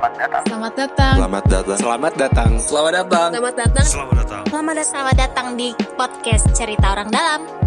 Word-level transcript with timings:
Selamat 0.00 0.16
datang. 0.16 0.42
Selamat 0.48 0.72
datang. 0.72 1.14
Selamat 1.20 1.44
datang. 1.44 1.76
Selamat 1.76 2.12
datang. 2.16 2.50
Selamat 2.56 2.92
datang. 2.96 3.28
Selamat 3.28 3.52
datang. 3.52 3.84
Selamat 3.84 4.14
datang. 4.16 4.42
Selamat, 4.48 4.74
selamat 4.80 5.16
datang 5.20 5.46
di 5.60 5.68
podcast 5.92 6.44
Cerita 6.56 6.96
Orang 6.96 7.12
Dalam. 7.12 7.59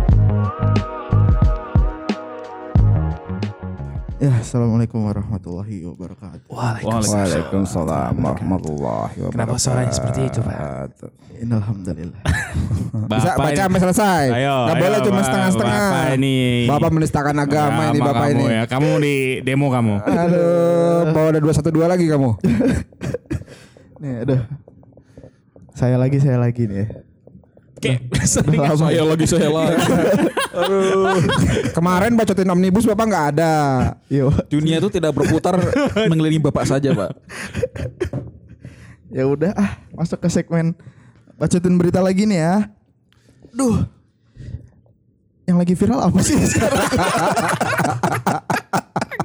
Ya, 4.24 4.40
assalamualaikum 4.40 5.04
warahmatullahi 5.04 5.84
wabarakatuh. 5.84 6.48
Waalaikumsalam 6.48 8.16
warahmatullahi 8.16 9.20
wabarakatuh. 9.20 9.36
Kenapa 9.36 9.60
suaranya 9.60 9.92
seperti 9.92 10.32
itu, 10.32 10.40
Pak? 10.40 10.96
Innalhamdulillah. 11.44 12.24
Bisa 13.12 13.36
Bapak 13.36 13.52
baca 13.52 13.62
sampai 13.68 13.82
selesai. 13.84 14.24
Ayo, 14.32 14.56
Gak 14.64 14.76
ayo, 14.80 14.84
boleh 14.88 15.00
cuma 15.04 15.20
setengah-setengah. 15.28 15.88
Bapak 15.92 16.16
ini. 16.16 16.38
Bapak 16.72 16.90
menistakan 16.96 17.36
agama 17.36 17.82
ini 17.92 18.00
Bapak 18.00 18.16
kamu 18.16 18.32
ini. 18.32 18.44
Ya. 18.48 18.64
Kamu 18.64 18.90
di 19.04 19.16
demo 19.44 19.68
kamu. 19.68 19.96
Aduh, 20.08 21.02
bawa 21.12 21.28
ada 21.36 21.40
212 21.44 21.84
lagi 21.84 22.06
kamu. 22.08 22.30
Nih, 24.08 24.24
aduh. 24.24 24.42
Saya 25.76 26.00
lagi, 26.00 26.24
saya 26.24 26.40
lagi 26.40 26.64
nih. 26.64 26.88
Ya. 27.84 27.98
Kayak 28.00 28.30
sering 28.32 28.60
Saya 28.80 29.04
lagi 29.04 29.26
saya 29.28 29.50
lagi. 29.52 29.84
Aduh. 30.60 31.20
Kemarin 31.76 32.16
bacotin 32.16 32.48
omnibus 32.48 32.88
Bapak 32.88 33.06
nggak 33.10 33.26
ada. 33.36 33.54
Yo, 34.08 34.32
Dunia 34.48 34.80
itu 34.80 34.88
tidak 34.88 35.12
berputar 35.12 35.60
mengelilingi 36.12 36.40
bapak 36.40 36.66
saja, 36.66 36.96
Pak. 36.96 37.12
ya 39.14 39.30
udah 39.30 39.54
ah, 39.54 39.78
masuk 39.94 40.18
ke 40.18 40.26
segmen 40.26 40.74
bacotin 41.38 41.78
berita 41.78 42.00
lagi 42.00 42.24
nih 42.24 42.40
ya. 42.40 42.56
Duh. 43.54 43.86
Yang 45.44 45.58
lagi 45.60 45.74
viral 45.76 46.02
apa 46.08 46.20
sih 46.24 46.40
sekarang? 46.40 46.80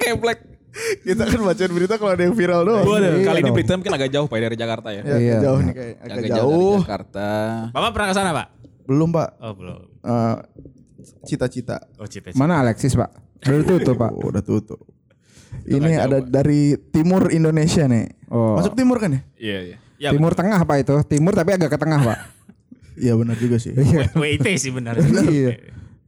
Keblek. 0.03 0.58
Kita 1.03 1.23
kan 1.27 1.41
bacain 1.43 1.73
berita 1.73 1.95
kalau 1.97 2.13
ada 2.15 2.23
yang 2.23 2.37
viral 2.37 2.62
doang. 2.62 2.84
Waduh, 2.87 3.19
Iya 3.19 3.25
kali 3.27 3.39
ini 3.42 3.51
berita 3.51 3.73
mungkin 3.75 3.95
agak 3.98 4.11
jauh 4.12 4.27
Pak 4.29 4.39
dari 4.39 4.56
Jakarta 4.56 4.89
ya. 4.95 5.03
Ya, 5.03 5.17
Iya. 5.19 5.39
jauh 5.42 5.61
nih 5.65 5.75
kayak 5.75 5.95
agak, 5.98 6.15
Agak 6.15 6.31
jauh. 6.37 6.73
dari 6.77 6.84
Jakarta. 6.84 7.29
Bapak 7.75 7.91
pernah 7.97 8.09
ke 8.09 8.15
sana, 8.15 8.31
Pak? 8.37 8.47
Belum, 8.87 9.09
Pak. 9.11 9.29
Oh, 9.42 9.53
belum. 9.57 9.81
Eh, 10.05 10.37
cita-cita. 11.27 11.77
Oh, 11.98 12.07
cita 12.07 12.31
Mana 12.37 12.62
Alexis 12.62 12.95
Pak? 12.95 13.11
Udah 13.48 13.65
tutup 13.65 13.97
Pak. 13.97 14.11
Oh, 14.12 14.29
udah 14.31 14.42
tutup. 14.45 14.81
Ini 15.65 15.92
ada 16.01 16.19
dari 16.20 16.77
timur 16.92 17.33
Indonesia 17.33 17.85
nih. 17.89 18.29
Oh. 18.29 18.57
Masuk 18.61 18.77
timur 18.77 19.01
kan 19.01 19.12
ya? 19.12 19.20
Iya, 19.37 19.59
iya. 19.64 19.77
Ya, 19.98 20.14
Timur 20.14 20.31
Tengah 20.31 20.62
Pak 20.62 20.77
itu. 20.79 20.95
Timur 21.11 21.35
tapi 21.35 21.59
agak 21.59 21.75
ke 21.75 21.79
tengah 21.81 22.01
Pak. 22.03 22.19
Iya 22.98 23.14
benar 23.14 23.39
juga 23.39 23.62
sih. 23.62 23.70
WIT 24.19 24.59
sih 24.59 24.75
benar. 24.75 24.98
iya. 25.31 25.55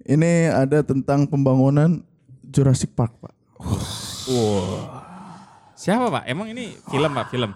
Ini 0.03 0.51
ada 0.51 0.83
tentang 0.83 1.23
pembangunan 1.23 2.03
Jurassic 2.51 2.91
Park, 2.99 3.15
Pak. 3.23 3.31
Siapa, 5.77 6.13
Pak? 6.13 6.23
Emang 6.29 6.47
ini 6.53 6.77
film, 6.91 7.11
Pak? 7.13 7.27
Film. 7.33 7.51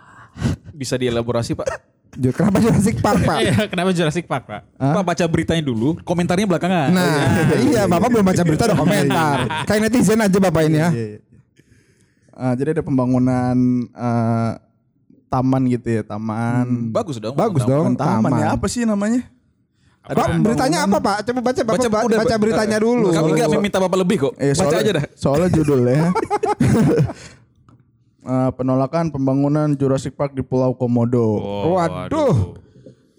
bisa 0.74 0.98
dielaborasi, 0.98 1.54
Pak. 1.54 1.94
Kenapa 2.14 2.58
Jurassic 2.62 2.96
Park 3.02 3.20
Pak? 3.26 3.38
Iya, 3.42 3.56
kenapa 3.66 3.90
Jurassic 3.90 4.24
Park, 4.30 4.44
Pak? 4.46 4.62
Pak 4.78 5.02
baca 5.02 5.24
beritanya 5.26 5.62
dulu, 5.66 5.98
komentarnya 6.06 6.46
belakangan. 6.46 6.88
Nah, 6.94 7.26
iya 7.70 7.90
Bapak 7.90 8.08
belum 8.10 8.26
baca 8.26 8.42
berita 8.46 8.70
ada 8.70 8.78
komentar. 8.78 9.38
Kayak 9.68 9.90
netizen 9.90 10.22
aja 10.22 10.38
Bapak 10.38 10.62
ini 10.70 10.78
ya. 10.78 10.90
Iya, 10.94 11.04
iya. 11.18 11.18
Ah, 12.34 12.54
jadi 12.58 12.78
ada 12.78 12.82
pembangunan 12.82 13.54
eh, 13.94 14.52
taman 15.30 15.62
gitu 15.70 15.88
ya, 15.90 16.02
taman. 16.06 16.90
Bagus 16.94 17.18
dong. 17.18 17.34
Bagus 17.34 17.62
Bukan 17.66 17.94
dong. 17.94 17.98
taman, 17.98 18.30
taman. 18.30 18.42
ya 18.42 18.48
apa 18.54 18.66
sih 18.70 18.86
namanya? 18.86 19.26
Pak, 20.04 20.26
beritanya 20.44 20.78
apa 20.84 21.00
Pak? 21.00 21.16
Coba 21.24 21.40
baca 21.40 21.60
Bapak 21.64 21.88
Baca, 21.88 22.04
udah, 22.04 22.18
baca 22.20 22.34
Pak. 22.36 22.40
beritanya 22.44 22.76
dulu. 22.76 23.08
Kami 23.08 23.30
nggak 23.40 23.50
meminta 23.56 23.78
Bapak 23.80 23.98
lebih 24.04 24.16
kok. 24.28 24.32
Eh, 24.36 24.52
baca 24.52 24.60
soalnya- 24.60 24.82
aja 24.84 24.92
dah. 24.92 25.04
Soalnya 25.16 25.48
judulnya 25.48 26.00
eh, 28.36 28.50
penolakan 28.52 29.08
pembangunan 29.08 29.72
Jurassic 29.72 30.12
Park 30.12 30.36
di 30.36 30.44
Pulau 30.44 30.76
Komodo. 30.76 31.40
Oh, 31.40 31.80
Waduh. 31.80 32.60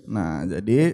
Nah, 0.05 0.45
jadi 0.45 0.93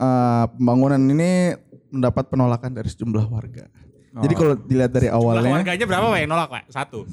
eh, 0.00 0.44
pembangunan 0.56 0.96
ini 0.96 1.52
mendapat 1.92 2.32
penolakan 2.32 2.72
dari 2.72 2.88
sejumlah 2.88 3.26
warga. 3.28 3.68
Jadi 4.10 4.34
kalau 4.34 4.54
dilihat 4.58 4.90
dari 4.90 5.06
Jumlah 5.06 5.22
awalnya, 5.38 5.54
warganya 5.54 5.86
berapa, 5.86 6.06
Pak, 6.10 6.18
yang 6.18 6.30
nolak, 6.34 6.48
Pak? 6.50 6.62
Satu. 6.66 7.06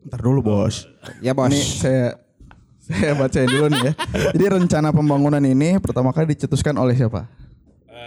ntar 0.00 0.16
dulu 0.24 0.40
bos. 0.40 0.88
Ya 1.20 1.36
bos. 1.36 1.52
Ini 1.52 1.60
saya 1.60 2.16
saya 2.80 3.12
bacain 3.14 3.48
dulu 3.48 3.68
nih 3.70 3.80
ya. 3.86 3.92
Jadi 4.32 4.44
rencana 4.48 4.88
pembangunan 4.90 5.42
ini 5.44 5.76
pertama 5.78 6.10
kali 6.10 6.32
dicetuskan 6.32 6.74
oleh 6.80 6.96
siapa? 6.96 7.28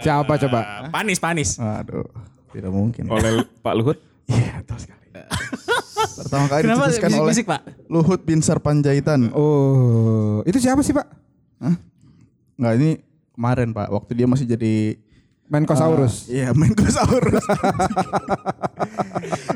Siapa 0.02 0.32
coba? 0.46 0.60
Eh, 0.84 0.90
panis, 0.90 1.18
panis. 1.22 1.56
Aduh, 1.56 2.04
tidak 2.50 2.72
mungkin. 2.74 3.06
Oleh 3.08 3.46
Pak 3.62 3.74
Luhut. 3.78 3.98
Iya, 4.26 4.60
betul 4.60 4.78
sekali. 4.82 5.02
pertama 6.14 6.46
kali 6.50 6.60
Kenapa 6.66 6.90
dicetuskan 6.90 7.10
oleh 7.10 7.18
bisik-bisik, 7.32 7.46
Pak? 7.46 7.60
Luhut 7.86 8.20
Binsar 8.26 8.58
Panjaitan. 8.58 9.30
Oh, 9.32 10.42
itu 10.44 10.58
siapa 10.58 10.82
sih 10.82 10.92
Pak? 10.94 11.06
Hah? 11.62 11.76
Nggak 12.58 12.72
ini 12.78 12.90
kemarin 13.34 13.68
Pak, 13.74 13.88
waktu 13.90 14.12
dia 14.14 14.26
masih 14.30 14.46
jadi 14.46 14.98
Menkosaurus. 15.54 16.26
Iya, 16.26 16.50
Menkosaurus. 16.50 17.46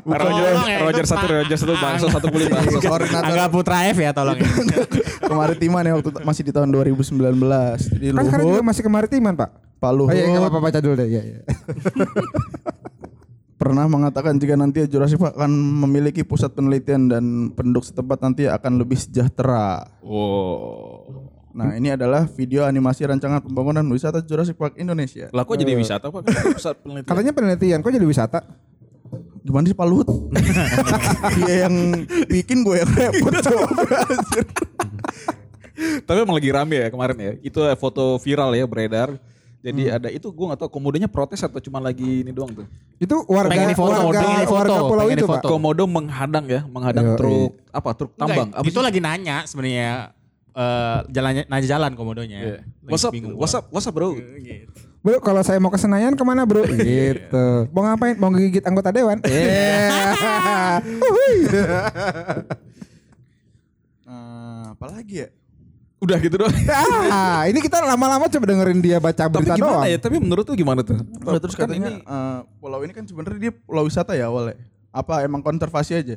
Tolong 0.09 0.39
ya, 0.71 0.79
Roger 0.81 1.05
satu, 1.05 1.27
Pak. 1.27 1.35
Roger 1.43 1.59
satu, 1.59 1.75
bangsa 1.75 2.07
satu 2.09 2.27
bangsa. 2.31 2.79
Koordinator 2.81 3.27
Angga 3.27 3.47
Putra 3.51 3.91
F 3.91 3.99
ya, 3.99 4.15
tolong. 4.15 4.39
ya. 4.39 4.47
kemaritiman 5.29 5.83
ya 5.85 5.93
waktu 5.99 6.11
masih 6.25 6.43
di 6.47 6.53
tahun 6.55 6.71
2019. 6.73 7.13
Jadi 7.99 8.05
kan 8.15 8.25
sekarang 8.25 8.47
juga 8.47 8.63
masih 8.65 8.83
kemaritiman 8.87 9.35
Pak. 9.37 9.51
Pak 9.79 9.91
Oh 9.91 9.95
Luhut 9.95 10.15
iya, 10.15 10.27
nggak 10.27 10.43
apa-apa 10.43 10.59
baca 10.71 10.79
dulu 10.81 10.95
deh. 10.99 11.07
Iya, 11.07 11.23
iya. 11.23 11.41
pernah 13.59 13.91
mengatakan 13.91 14.39
jika 14.39 14.55
nanti 14.55 14.87
Jurassic 14.87 15.19
Park 15.19 15.35
akan 15.35 15.51
memiliki 15.85 16.23
pusat 16.23 16.55
penelitian 16.55 17.11
dan 17.11 17.25
penduduk 17.53 17.83
setempat 17.83 18.23
nanti 18.23 18.47
akan 18.47 18.79
lebih 18.79 18.95
sejahtera. 18.95 19.83
Wow. 20.01 20.98
Nah, 21.59 21.75
ini 21.75 21.91
adalah 21.91 22.23
video 22.31 22.63
animasi 22.63 23.03
rancangan 23.03 23.43
pembangunan 23.43 23.83
wisata 23.91 24.23
Jurassic 24.23 24.55
Park 24.55 24.79
Indonesia. 24.79 25.27
Lah 25.35 25.43
kok 25.43 25.59
jadi 25.59 25.75
wisata 25.75 26.07
Pak? 26.07 26.23
Pusat 26.55 26.75
penelitian. 26.87 27.11
Katanya 27.11 27.33
penelitian, 27.35 27.79
kok 27.83 27.91
jadi 27.91 28.07
wisata? 28.07 28.47
Gimana 29.43 29.67
sih 29.67 29.75
Pak 29.75 29.87
Luhut? 29.91 30.07
Dia 31.43 31.67
yang 31.67 32.07
bikin 32.31 32.63
gue 32.63 32.79
yang 32.79 32.91
repot. 32.95 33.35
Tapi 36.07 36.19
emang 36.23 36.39
lagi 36.39 36.51
rame 36.55 36.77
ya 36.79 36.89
kemarin 36.95 37.19
ya. 37.19 37.33
Itu 37.43 37.67
eh, 37.67 37.75
foto 37.75 38.23
viral 38.23 38.55
ya 38.55 38.63
beredar. 38.63 39.19
Jadi 39.59 39.91
ada 39.91 40.07
itu 40.15 40.31
gue 40.31 40.47
gak 40.55 40.63
tahu 40.63 40.71
komodonya 40.79 41.11
protes 41.11 41.43
atau 41.43 41.59
cuma 41.59 41.83
lagi 41.83 42.23
ini 42.23 42.31
doang 42.31 42.55
tuh. 42.55 42.71
Itu 43.03 43.27
warga 43.27 43.51
Pengen 43.51 43.75
difoto, 43.75 43.99
warga, 43.99 44.23
pengen 44.23 44.39
difoto, 44.47 44.55
warga 44.55 44.87
pulau 44.87 45.07
pengen 45.11 45.19
itu. 45.19 45.27
Pak. 45.27 45.43
Komodo 45.43 45.85
menghadang 45.91 46.47
ya, 46.47 46.63
menghadang 46.71 47.05
Yoi. 47.15 47.19
truk 47.19 47.51
apa 47.75 47.91
truk 47.99 48.13
tambang. 48.15 48.55
Enggak, 48.55 48.63
Apa 48.63 48.69
itu 48.71 48.79
sih? 48.79 48.87
lagi 48.87 49.01
nanya 49.03 49.37
sebenarnya 49.51 50.15
eh 50.55 50.99
jalannya 51.13 51.43
nanya 51.49 51.67
jalan 51.69 51.93
komodonya. 51.97 52.39
Iya. 52.39 52.57
Lagi 52.63 52.93
What's 52.93 53.05
up? 53.05 53.13
bingung 53.13 53.35
What's 53.37 53.55
up? 53.57 53.65
What's 53.69 53.87
up 53.89 53.95
bro? 53.95 54.17
Gitu. 54.17 54.71
Bro, 54.99 55.23
kalau 55.23 55.41
saya 55.47 55.63
mau 55.63 55.71
ke 55.71 55.79
Senayan 55.79 56.19
ke 56.19 56.25
mana 56.27 56.43
bro? 56.43 56.67
gitu. 56.67 57.71
Mau 57.71 57.87
ngapain? 57.87 58.19
Mau 58.19 58.35
gigit 58.35 58.65
anggota 58.67 58.91
dewan? 58.91 59.23
Iya. 59.23 60.05
Uhuy. 60.83 61.37
Nah, 64.09 64.73
apalagi 64.73 65.21
ya? 65.21 65.29
Udah 65.99 66.17
gitu 66.23 66.39
doang. 66.39 66.55
ah, 67.13 67.43
ini 67.51 67.59
kita 67.59 67.83
lama-lama 67.83 68.31
coba 68.31 68.45
dengerin 68.49 68.81
dia 68.81 68.97
baca 69.03 69.27
Tapi 69.27 69.35
berita 69.35 69.59
gimana 69.59 69.83
doang. 69.83 69.85
ya? 69.91 69.99
Tapi 69.99 70.17
menurut 70.23 70.45
tuh 70.47 70.57
gimana 70.57 70.81
tuh? 70.87 70.97
Nah, 70.97 71.37
terus 71.43 71.59
Kan 71.59 71.69
katanya 71.69 72.01
eh, 72.01 72.39
pulau 72.63 72.81
ini 72.87 72.95
kan 72.95 73.05
sebenarnya 73.05 73.51
dia 73.51 73.53
pulau 73.53 73.85
wisata 73.85 74.15
ya 74.15 74.31
awalnya. 74.31 74.57
Apa 74.95 75.27
emang 75.27 75.43
konservasi 75.43 75.99
aja? 75.99 76.17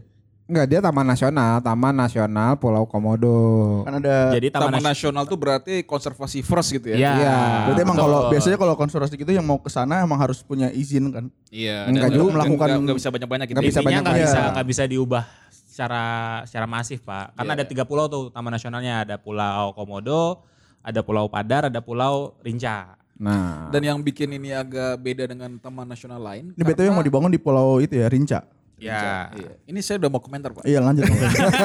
Enggak, 0.52 0.68
dia 0.68 0.80
Taman 0.84 1.08
Nasional, 1.08 1.64
Taman 1.64 1.96
Nasional 1.96 2.52
Pulau 2.60 2.84
Komodo. 2.84 3.40
Kan 3.88 4.04
ada 4.04 4.36
Jadi 4.36 4.52
Taman, 4.52 4.68
taman, 4.68 4.84
nasional 4.84 5.24
tuh 5.24 5.40
berarti 5.40 5.80
konservasi 5.82 6.44
first 6.44 6.76
gitu 6.76 6.92
ya? 6.92 7.00
Iya. 7.00 7.12
Iya. 7.16 7.36
Berarti 7.72 7.82
emang 7.82 7.96
betul. 7.96 8.06
kalau 8.12 8.20
biasanya 8.28 8.58
kalau 8.60 8.76
konservasi 8.76 9.16
gitu 9.16 9.32
yang 9.32 9.48
mau 9.48 9.64
ke 9.64 9.72
sana 9.72 10.04
emang 10.04 10.20
harus 10.20 10.44
punya 10.44 10.68
izin 10.68 11.08
kan? 11.08 11.32
Iya. 11.48 11.88
Enggak 11.88 12.12
juga 12.12 12.20
nggak- 12.20 12.36
melakukan- 12.36 12.68
nggak- 12.68 12.84
nggak 12.84 12.98
bisa 13.00 13.10
banyak-banyak 13.10 13.46
gitu. 13.48 13.56
nggak 13.56 13.72
bisa 13.72 13.80
banyak 13.80 14.04
bisa 14.04 14.20
ya. 14.36 14.52
nggak 14.52 14.68
bisa 14.68 14.84
diubah 14.86 15.24
secara 15.48 16.04
secara 16.44 16.68
masif 16.68 17.00
pak. 17.00 17.32
Karena 17.32 17.52
Iya. 17.56 17.64
ada 17.64 17.66
tiga 17.66 17.84
pulau 17.88 18.12
tuh 18.12 18.28
taman 18.28 18.52
nasionalnya 18.52 19.08
ada 19.08 19.16
Pulau 19.16 19.72
Komodo, 19.72 20.44
ada 20.84 21.00
Pulau 21.00 21.32
Padar, 21.32 21.72
ada 21.72 21.80
Pulau 21.80 22.36
Rinca. 22.44 23.00
Nah, 23.16 23.70
Dan 23.70 23.86
yang 23.86 23.98
bikin 24.02 24.34
ini 24.34 24.50
agak 24.50 24.98
beda 24.98 25.30
dengan 25.30 25.54
taman 25.56 25.86
nasional 25.86 26.18
lain. 26.18 26.52
Ini 26.52 26.64
BTW 26.66 26.90
yang 26.90 26.98
mau 26.98 27.06
dibangun 27.06 27.30
di 27.30 27.38
pulau 27.38 27.78
itu 27.78 27.94
ya, 27.94 28.10
Rinca. 28.10 28.42
Ya. 28.82 29.30
Iya. 29.32 29.50
Ini 29.64 29.80
saya 29.80 30.02
udah 30.02 30.10
mau 30.10 30.18
komentar 30.18 30.50
pak. 30.52 30.66
Iya 30.66 30.82
lanjut. 30.82 31.06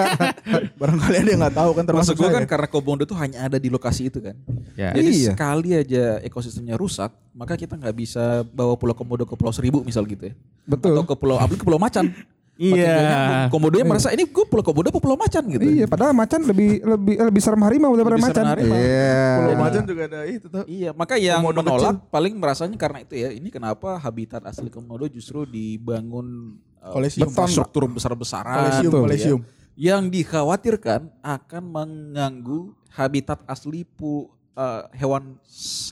Barangkali 0.78 1.16
ada 1.16 1.28
yang 1.28 1.40
nggak 1.40 1.56
tahu 1.56 1.70
kan 1.72 1.84
termasuk 1.84 2.12
Maksud 2.12 2.20
gue 2.20 2.28
saya. 2.28 2.36
kan 2.36 2.44
karena 2.46 2.68
Komodo 2.68 3.02
tuh 3.02 3.16
hanya 3.16 3.38
ada 3.42 3.56
di 3.56 3.68
lokasi 3.68 4.06
itu 4.06 4.20
kan. 4.20 4.36
Ya. 4.74 4.92
Jadi 4.92 5.10
Iya. 5.16 5.32
sekali 5.32 5.70
aja 5.72 6.04
ekosistemnya 6.20 6.76
rusak, 6.76 7.08
maka 7.32 7.54
kita 7.54 7.74
nggak 7.74 7.94
bisa 7.94 8.44
bawa 8.46 8.76
Pulau 8.76 8.92
Komodo 8.92 9.24
ke 9.24 9.32
Pulau 9.32 9.50
Seribu 9.50 9.80
misal 9.80 10.04
gitu 10.04 10.28
ya. 10.28 10.34
betul. 10.62 10.92
Atau 10.92 11.06
ke 11.06 11.16
Pulau 11.16 11.36
apalagi 11.36 11.56
ke 11.56 11.64
Pulau 11.64 11.80
Macan. 11.80 12.06
Iya. 12.56 13.52
Komodonya 13.52 13.84
merasa 13.84 14.08
ini 14.08 14.24
gue 14.24 14.44
Pulau 14.48 14.64
Komodo 14.64 14.88
apa 14.88 14.96
Pulau 14.96 15.12
Macan 15.14 15.44
gitu. 15.44 15.60
Iya, 15.60 15.84
padahal 15.84 16.16
macan 16.16 16.40
lebih 16.40 16.80
lebih 16.80 17.20
lebih 17.20 17.42
serem 17.44 17.60
harimau 17.60 17.92
daripada 17.92 18.16
Lebih 18.16 18.24
serem 18.24 18.32
macan. 18.32 18.46
harimau. 18.48 18.76
Iya. 18.80 19.20
Pulau 19.36 19.56
Macan 19.60 19.82
juga 19.84 20.02
ada 20.08 20.20
itu 20.24 20.46
tuh. 20.48 20.64
Iya, 20.64 20.90
maka 20.92 21.20
yang 21.20 21.44
Komodo 21.44 21.60
menolak 21.60 22.08
paling 22.08 22.32
merasanya 22.32 22.80
karena 22.80 23.04
itu 23.04 23.12
ya. 23.12 23.28
Ini 23.28 23.44
kenapa 23.52 24.00
habitat 24.00 24.40
asli 24.42 24.72
komodo 24.72 25.04
justru 25.04 25.44
dibangun 25.44 26.56
uh, 26.86 26.94
Kolesium. 26.94 27.26
infrastruktur 27.26 27.90
besar-besaran. 27.90 28.54
Kolesium, 28.62 28.82
gitu 28.86 28.96
ya. 28.96 29.02
kolesium. 29.02 29.40
yang 29.76 30.08
dikhawatirkan 30.08 31.10
akan 31.20 31.62
mengganggu 31.66 32.72
habitat 32.94 33.44
asli 33.44 33.84
pu 33.84 34.24
eh, 34.54 34.82
hewan 34.96 35.36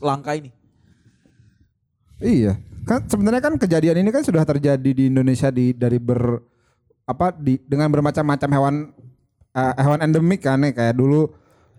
langka 0.01 0.33
ini. 0.33 0.49
Iya. 2.17 2.57
Kan 2.85 3.05
sebenarnya 3.05 3.43
kan 3.43 3.55
kejadian 3.57 4.01
ini 4.01 4.09
kan 4.09 4.25
sudah 4.25 4.45
terjadi 4.45 4.91
di 4.93 5.09
Indonesia 5.09 5.49
di 5.49 5.73
dari 5.73 6.01
ber 6.01 6.41
apa 7.05 7.37
di 7.37 7.61
dengan 7.61 7.93
bermacam-macam 7.93 8.49
hewan 8.49 8.75
eh, 9.53 9.75
hewan 9.77 10.01
endemik 10.01 10.41
kan 10.41 10.65
ya 10.65 10.73
kayak 10.73 10.97
dulu 10.97 11.29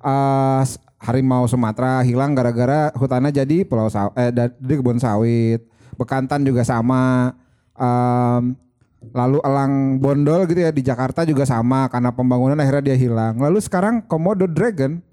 eh, 0.02 0.62
s- 0.62 0.78
harimau 1.02 1.46
Sumatera 1.46 2.02
hilang 2.02 2.34
gara-gara 2.34 2.94
hutannya 2.94 3.30
jadi 3.30 3.66
pulau 3.66 3.90
saw 3.90 4.14
eh 4.14 4.30
da- 4.30 4.54
di 4.54 4.74
kebun 4.78 5.02
sawit. 5.02 5.66
Bekantan 5.96 6.44
juga 6.44 6.62
sama. 6.62 7.34
Em, 7.74 8.54
lalu 9.12 9.38
elang 9.44 10.02
bondol 10.02 10.48
gitu 10.48 10.64
ya 10.64 10.72
di 10.72 10.82
Jakarta 10.82 11.28
juga 11.28 11.44
sama 11.46 11.86
karena 11.92 12.10
pembangunan 12.16 12.58
akhirnya 12.58 12.94
dia 12.94 12.98
hilang. 12.98 13.38
Lalu 13.38 13.60
sekarang 13.62 14.02
komodo 14.08 14.48
dragon 14.48 15.04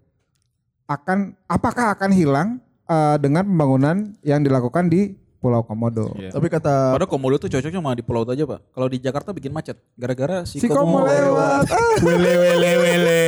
akan 0.86 1.34
apakah 1.48 1.92
akan 1.96 2.10
hilang 2.12 2.48
eh, 2.86 3.16
dengan 3.20 3.44
pembangunan 3.44 4.12
yang 4.22 4.40
dilakukan 4.40 4.88
di 4.88 5.16
Pulau 5.42 5.66
Komodo? 5.66 6.14
Tapi 6.14 6.46
kata 6.46 6.94
Padahal 6.94 7.10
komodo 7.10 7.34
tuh 7.34 7.50
cocoknya 7.50 7.82
malah 7.82 7.98
di 7.98 8.06
pulau 8.06 8.22
aja 8.22 8.46
pak. 8.46 8.62
Kalau 8.62 8.86
di 8.86 8.98
Jakarta 9.02 9.34
bikin 9.34 9.50
macet 9.50 9.74
gara-gara 9.98 10.46
si, 10.46 10.62
Si 10.62 10.70
Komo 10.70 11.02
lewat. 11.02 11.66
Ah, 11.66 11.98
Wele 12.06 12.32
wele 12.38 12.70
wele 12.78 13.20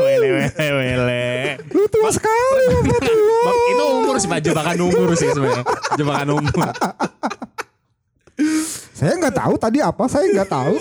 wele 0.00 0.28
wele 0.32 0.64
wele. 0.72 1.24
lu 1.76 1.84
tua 1.92 2.08
sekali 2.08 2.64
Bapak 2.72 3.00
tua. 3.04 3.40
Bang, 3.44 3.58
itu 3.68 3.84
umur 4.00 4.16
sih 4.16 4.28
Pak, 4.32 4.40
jebakan 4.40 4.78
umur 4.80 5.08
sih 5.12 5.28
sebenarnya. 5.28 5.64
Jebakan 6.00 6.28
umur. 6.40 6.68
Saya 8.94 9.14
nggak 9.18 9.34
tahu 9.34 9.54
tadi 9.58 9.78
apa, 9.82 10.04
saya 10.06 10.26
nggak 10.30 10.50
tahu. 10.50 10.74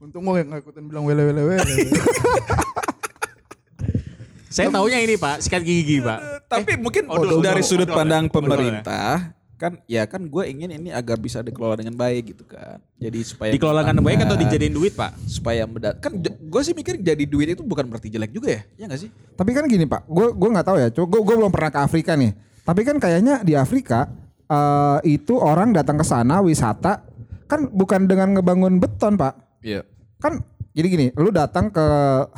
untung 0.00 0.26
gue 0.26 0.42
yang 0.42 0.50
ngikutin 0.50 0.84
bilang 0.90 1.04
wele 1.06 1.22
wele 1.30 1.42
wele. 1.46 1.74
Saya 4.50 4.66
taunya 4.74 4.98
ini 4.98 5.14
Pak, 5.14 5.46
sikat 5.46 5.62
gigi 5.62 6.02
Pak. 6.02 6.50
Tapi 6.50 6.74
mungkin 6.82 7.06
odol, 7.06 7.38
dari 7.38 7.62
odol, 7.62 7.70
sudut 7.70 7.86
odol, 7.86 8.02
pandang 8.02 8.26
odol, 8.26 8.34
pemerintah 8.42 9.38
kan 9.60 9.76
ya 9.84 10.08
kan 10.08 10.24
gue 10.24 10.44
ingin 10.48 10.72
ini 10.72 10.88
agar 10.88 11.20
bisa 11.20 11.44
dikelola 11.44 11.76
dengan 11.76 11.92
baik 11.92 12.32
gitu 12.32 12.48
kan. 12.48 12.80
Jadi 12.96 13.20
supaya 13.22 13.52
Dikelolakan 13.52 14.00
baik 14.00 14.24
atau 14.24 14.34
mendatangkan, 14.34 14.40
dijadiin 14.48 14.74
duit 14.74 14.92
Pak? 14.96 15.12
supaya 15.28 15.62
mendat 15.68 16.00
kan 16.00 16.16
gue 16.24 16.62
sih 16.64 16.72
mikir 16.72 16.96
jadi 16.96 17.24
duit 17.28 17.52
itu 17.52 17.60
bukan 17.60 17.84
berarti 17.86 18.08
jelek 18.08 18.32
juga 18.32 18.56
ya. 18.56 18.62
Ya 18.80 18.84
gak 18.88 19.04
sih? 19.04 19.12
Tapi 19.12 19.52
kan 19.52 19.68
gini 19.68 19.84
Pak, 19.84 20.08
gue 20.08 20.32
gue 20.32 20.48
nggak 20.48 20.66
tahu 20.66 20.76
ya. 20.80 20.88
Gue 20.90 21.20
gue 21.20 21.34
belum 21.36 21.52
pernah 21.52 21.70
ke 21.70 21.80
Afrika 21.84 22.16
nih. 22.16 22.32
Tapi 22.64 22.80
kan 22.88 22.96
kayaknya 22.96 23.44
di 23.44 23.52
Afrika 23.52 24.08
eh, 24.50 24.98
itu 25.06 25.38
orang 25.38 25.70
datang 25.70 25.96
ke 25.96 26.04
sana 26.04 26.42
wisata 26.42 27.06
kan 27.46 27.70
bukan 27.70 28.10
dengan 28.10 28.34
ngebangun 28.34 28.82
beton 28.82 29.14
Pak. 29.14 29.62
Iya. 29.62 29.86
Kan 30.18 30.42
jadi 30.70 30.86
gini, 30.86 31.06
lu 31.18 31.34
datang 31.34 31.66
ke 31.66 31.82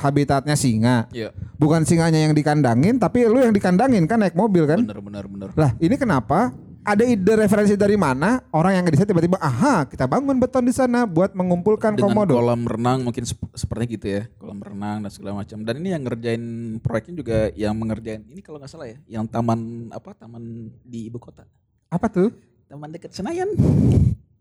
habitatnya 0.01 0.57
singa. 0.57 1.05
Iya. 1.13 1.37
Bukan 1.61 1.85
singanya 1.85 2.17
yang 2.25 2.33
dikandangin, 2.33 2.97
tapi 2.97 3.29
lu 3.29 3.37
yang 3.45 3.53
dikandangin 3.53 4.09
kan 4.09 4.25
naik 4.25 4.33
mobil 4.33 4.65
kan. 4.65 4.81
Bener 4.81 5.01
bener 5.05 5.25
bener. 5.29 5.49
Lah 5.53 5.77
ini 5.77 6.01
kenapa? 6.01 6.53
Ada 6.83 7.07
ide 7.07 7.39
referensi 7.39 7.79
dari 7.79 7.95
mana 7.95 8.43
orang 8.51 8.83
yang 8.83 8.85
di 8.91 8.99
sana 8.99 9.07
tiba-tiba 9.15 9.39
aha 9.39 9.87
kita 9.87 10.03
bangun 10.11 10.35
beton 10.43 10.67
di 10.67 10.75
sana 10.75 11.07
buat 11.07 11.31
mengumpulkan 11.31 11.95
dengan 11.95 12.11
komodo. 12.11 12.35
kolam 12.35 12.67
renang 12.67 13.07
mungkin 13.07 13.23
sep- 13.23 13.55
seperti 13.55 13.95
gitu 13.95 14.07
ya 14.11 14.23
kolam 14.35 14.59
renang 14.59 14.99
dan 15.07 15.11
segala 15.15 15.47
macam 15.47 15.63
dan 15.63 15.79
ini 15.79 15.95
yang 15.95 16.03
ngerjain 16.03 16.43
proyeknya 16.83 17.15
juga 17.15 17.39
yang 17.55 17.79
mengerjain 17.79 18.27
ini 18.27 18.43
kalau 18.43 18.59
nggak 18.59 18.67
salah 18.67 18.91
ya 18.91 18.99
yang 19.07 19.31
taman 19.31 19.95
apa 19.95 20.11
taman 20.19 20.75
di 20.83 21.07
ibu 21.07 21.23
kota 21.23 21.47
Apa 21.93 22.09
tuh? 22.09 22.33
taman 22.73 22.89
dekat 22.89 23.13
Senayan 23.13 23.53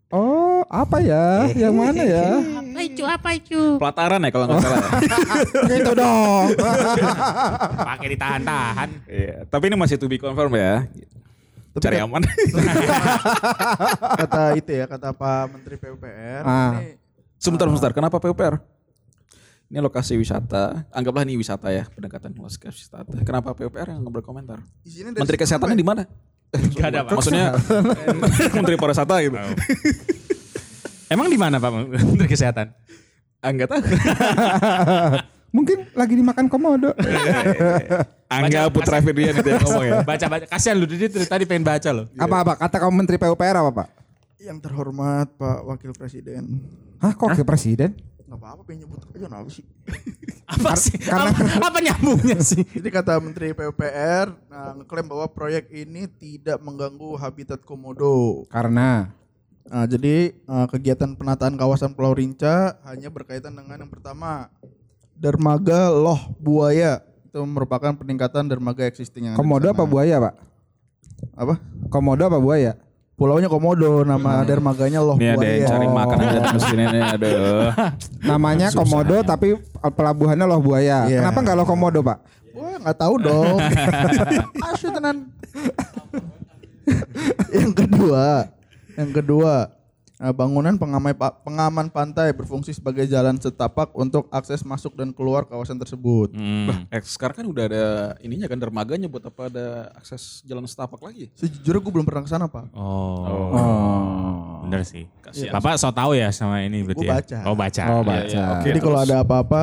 Oh 0.08 0.64
apa 0.72 1.00
ya? 1.04 1.48
Yang 1.52 1.72
mana 1.76 2.00
ya? 2.04 2.40
Apa 2.40 2.80
itu? 2.84 3.02
Apa 3.04 3.28
itu? 3.36 3.60
pelataran 3.76 4.20
ya 4.24 4.30
kalau 4.32 4.44
nggak 4.48 4.60
salah 4.60 4.80
ya. 4.80 4.92
Itu 5.80 5.92
dong. 5.96 6.46
Pakai 7.88 8.08
ditahan-tahan. 8.12 8.88
Iya, 9.08 9.36
tapi 9.48 9.72
ini 9.72 9.76
masih 9.76 9.96
to 9.96 10.08
be 10.08 10.20
confirm 10.20 10.52
ya 10.56 10.84
cari 11.72 11.96
aman 12.04 12.20
kata 14.20 14.60
itu 14.60 14.76
ya 14.76 14.84
kata 14.84 15.16
Pak 15.16 15.56
Menteri 15.56 15.80
PUPR. 15.80 16.44
Ah. 16.44 16.76
Ini 16.76 17.00
sebentar 17.40 17.64
sebentar 17.72 17.96
kenapa 17.96 18.20
PUPR 18.20 18.60
ini 19.72 19.80
lokasi 19.80 20.20
wisata 20.20 20.84
anggaplah 20.92 21.24
ini 21.24 21.40
wisata 21.40 21.72
ya 21.72 21.88
pendekatan 21.88 22.36
lokasi 22.36 22.68
wisata 22.68 23.16
kenapa 23.24 23.56
PUPR 23.56 23.88
yang 23.88 24.04
nggak 24.04 24.14
berkomentar 24.20 24.60
Menteri 25.16 25.36
kesehatannya 25.40 25.72
di 25.72 25.86
mana 25.86 26.04
Gak 26.52 26.88
ada 26.88 27.00
Pak. 27.02 27.16
maksudnya 27.16 27.56
Menteri 28.56 28.76
pariwisata 28.76 29.14
gitu 29.20 29.36
Emang 31.08 31.26
di 31.26 31.36
mana 31.36 31.56
Pak 31.56 31.70
Menteri 31.88 32.28
Kesehatan? 32.28 32.72
ah, 33.38 33.50
nggak 33.50 33.68
tahu 33.68 33.80
Mungkin 35.52 35.84
lagi 35.92 36.16
dimakan 36.16 36.48
komodo. 36.48 36.96
Angga 38.32 38.64
Baca- 38.64 38.72
Putra 38.72 38.96
Firdian 39.00 39.36
itu 39.36 39.44
yang 39.44 39.60
ngomong 39.60 39.84
ya 39.84 39.94
Baca 40.00 40.26
baca. 40.26 40.44
Kasihan 40.48 40.80
lu 40.80 40.88
dia 40.88 41.12
dari 41.12 41.28
tadi 41.28 41.44
pengen 41.44 41.60
baca 41.60 41.92
loh. 41.92 42.08
Apa-apa? 42.16 42.56
Kata 42.56 42.80
kamu 42.80 42.92
Menteri 42.94 43.20
PUPR 43.20 43.56
apa 43.58 43.70
Pak? 43.74 43.88
yang 44.40 44.58
terhormat 44.58 45.28
Pak 45.36 45.58
Wakil 45.62 45.92
Presiden. 45.92 46.58
Hah 46.98 47.12
kok 47.12 47.30
ke 47.32 47.44
presiden? 47.44 47.94
Gak 48.32 48.40
apa-apa 48.40 48.64
pengen 48.64 48.88
nyebut 48.88 49.04
aja 49.12 49.28
kenapa 49.28 49.48
sih? 49.52 49.60
Apa 50.56 50.72
sih? 50.72 50.96
karena- 50.96 51.32
apa, 51.32 51.68
apa 51.68 51.78
nyambungnya 51.84 52.40
sih? 52.40 52.64
Jadi 52.80 52.88
kata 52.88 53.20
Menteri 53.20 53.52
PUPR 53.52 54.26
nah, 54.48 54.72
ngeklaim 54.76 55.04
bahwa 55.04 55.28
proyek 55.28 55.68
ini 55.68 56.08
tidak 56.08 56.56
mengganggu 56.64 57.12
habitat 57.20 57.60
komodo. 57.60 58.48
Karena 58.48 59.12
Nah, 59.62 59.86
jadi 59.86 60.34
eh, 60.34 60.66
kegiatan 60.74 61.14
penataan 61.14 61.54
kawasan 61.54 61.94
Pulau 61.94 62.12
Rinca 62.12 62.82
hanya 62.82 63.08
berkaitan 63.14 63.54
dengan 63.54 63.86
yang 63.86 63.92
pertama 63.92 64.50
dermaga 65.14 65.86
loh 65.86 66.18
buaya 66.42 66.98
itu 67.30 67.38
merupakan 67.46 67.94
peningkatan 67.94 68.50
dermaga 68.50 68.82
existing 68.90 69.30
yang 69.30 69.38
komodo 69.38 69.70
apa 69.70 69.86
buaya 69.86 70.18
Pak? 70.18 70.34
Apa? 71.38 71.54
Komodo 71.88 72.26
apa 72.26 72.42
buaya? 72.42 72.74
Pulaunya 73.22 73.46
komodo, 73.46 74.02
nama 74.02 74.42
dermaganya 74.42 74.98
loh 74.98 75.14
Ini 75.14 75.30
ada 75.30 75.38
buaya. 75.38 75.54
yang 75.54 75.70
cari 75.70 75.86
Oh. 75.86 75.94
makan 75.94 76.18
aja 76.18 76.38
mesin 76.50 76.78
ini 76.80 76.98
aduh. 76.98 77.70
Namanya 78.20 78.66
komodo 78.74 79.16
tapi 79.22 79.54
pelabuhannya 79.78 80.42
loh 80.42 80.58
buaya. 80.58 81.06
Iya. 81.06 81.22
Kenapa 81.22 81.38
nggak 81.38 81.54
loh 81.54 81.62
komodo 81.62 82.02
Pak? 82.02 82.18
Wah 82.50 82.82
nggak 82.82 82.98
tahu 82.98 83.14
dong. 83.22 83.56
Asyik 84.66 84.90
tenan. 84.90 85.30
yang 87.54 87.70
kedua, 87.70 88.50
yang 88.92 89.10
kedua, 89.14 89.70
bangunan 90.30 90.78
pengamai 90.78 91.10
pengaman 91.42 91.90
pantai 91.90 92.30
berfungsi 92.30 92.70
sebagai 92.70 93.02
jalan 93.04 93.34
setapak 93.34 93.90
untuk 93.92 94.30
akses 94.30 94.62
masuk 94.62 94.94
dan 94.94 95.10
keluar 95.10 95.42
kawasan 95.42 95.74
tersebut. 95.74 96.30
Hmm. 96.30 96.86
Eh, 96.86 97.02
sekarang 97.02 97.42
kan 97.42 97.46
udah 97.48 97.64
ada 97.66 97.84
ininya 98.20 98.46
kan 98.46 98.54
dermaganya 98.54 99.10
buat 99.10 99.26
apa 99.26 99.50
ada 99.50 99.66
akses 99.92 100.46
jalan 100.46 100.62
setapak 100.62 101.02
lagi. 101.02 101.26
Sejujurnya 101.34 101.80
gue 101.80 101.90
belum 101.90 102.06
pernah 102.06 102.22
ke 102.22 102.30
sana 102.30 102.46
pak. 102.46 102.70
Oh. 102.70 103.26
Oh. 103.26 104.62
Bener 104.62 104.86
sih. 104.86 105.10
Kasihan. 105.20 105.52
Bapak 105.52 105.74
so 105.74 105.90
tahu 105.90 106.14
ya 106.14 106.30
sama 106.30 106.62
ini 106.62 106.86
berarti 106.86 107.02
Gua 107.02 107.08
ya? 107.08 107.14
baca. 107.18 107.38
Oh 107.42 107.56
baca. 107.56 107.82
Oh, 107.84 107.98
Iya, 107.98 108.06
baca. 108.06 108.26
iya, 108.30 108.44
oke. 108.54 108.66
Jadi 108.70 108.78
kalau 108.78 108.98
ada 109.00 109.14
apa-apa, 109.20 109.62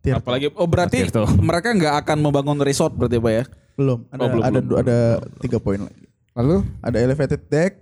Tirto. 0.00 0.18
Apalagi 0.18 0.46
oh 0.50 0.66
berarti 0.66 0.96
Tirto. 0.98 1.22
mereka 1.38 1.68
nggak 1.70 1.94
akan 2.00 2.16
membangun 2.18 2.58
resort 2.58 2.96
berarti 2.96 3.18
Pak 3.18 3.32
ya? 3.34 3.44
belum. 3.72 4.04
Ada 4.08 4.20
Oh, 4.20 4.28
belum, 4.28 4.42
ada 4.42 4.58
belum, 4.60 4.78
ada 4.78 4.98
tiga 5.38 5.56
poin 5.56 5.80
lagi. 5.80 6.04
Lalu 6.32 6.56
Ada 6.80 6.96
elevated 6.98 7.40
deck 7.46 7.72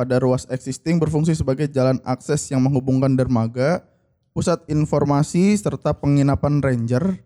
pada 0.00 0.16
ruas 0.16 0.48
existing 0.48 0.96
berfungsi 0.96 1.36
sebagai 1.36 1.68
jalan 1.68 2.00
akses 2.08 2.48
yang 2.48 2.64
menghubungkan 2.64 3.12
dermaga, 3.12 3.84
pusat 4.32 4.64
informasi 4.64 5.52
serta 5.60 5.92
penginapan 5.92 6.64
ranger. 6.64 7.20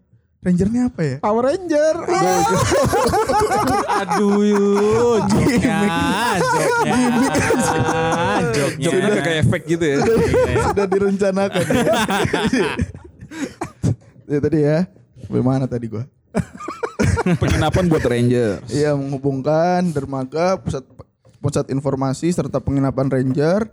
Rangernya 0.45 0.93
apa 0.93 1.01
ya? 1.01 1.17
Power 1.25 1.41
Ranger. 1.49 1.95
Aduh, 4.05 4.45
yuk, 4.45 5.25
joknya, 5.25 5.81
joknya, 6.37 7.01
joknya. 8.53 8.85
Joknya 8.93 9.23
kayak 9.25 9.39
efek 9.49 9.63
gitu 9.65 9.85
ya. 9.89 9.97
Sudah 10.69 10.85
direncanakan 10.85 11.65
ya. 11.65 11.85
ya 14.29 14.39
tadi 14.45 14.59
ya. 14.61 14.79
Bagaimana 15.33 15.65
tadi 15.65 15.87
gua? 15.89 16.05
Penginapan 17.41 17.89
buat 17.89 18.05
ranger. 18.05 18.61
Iya 18.69 18.93
menghubungkan 18.93 19.97
dermaga, 19.97 20.61
pusat 20.61 20.85
pusat 21.45 21.69
informasi 21.69 22.33
serta 22.33 22.57
penginapan 22.57 23.13
ranger, 23.13 23.69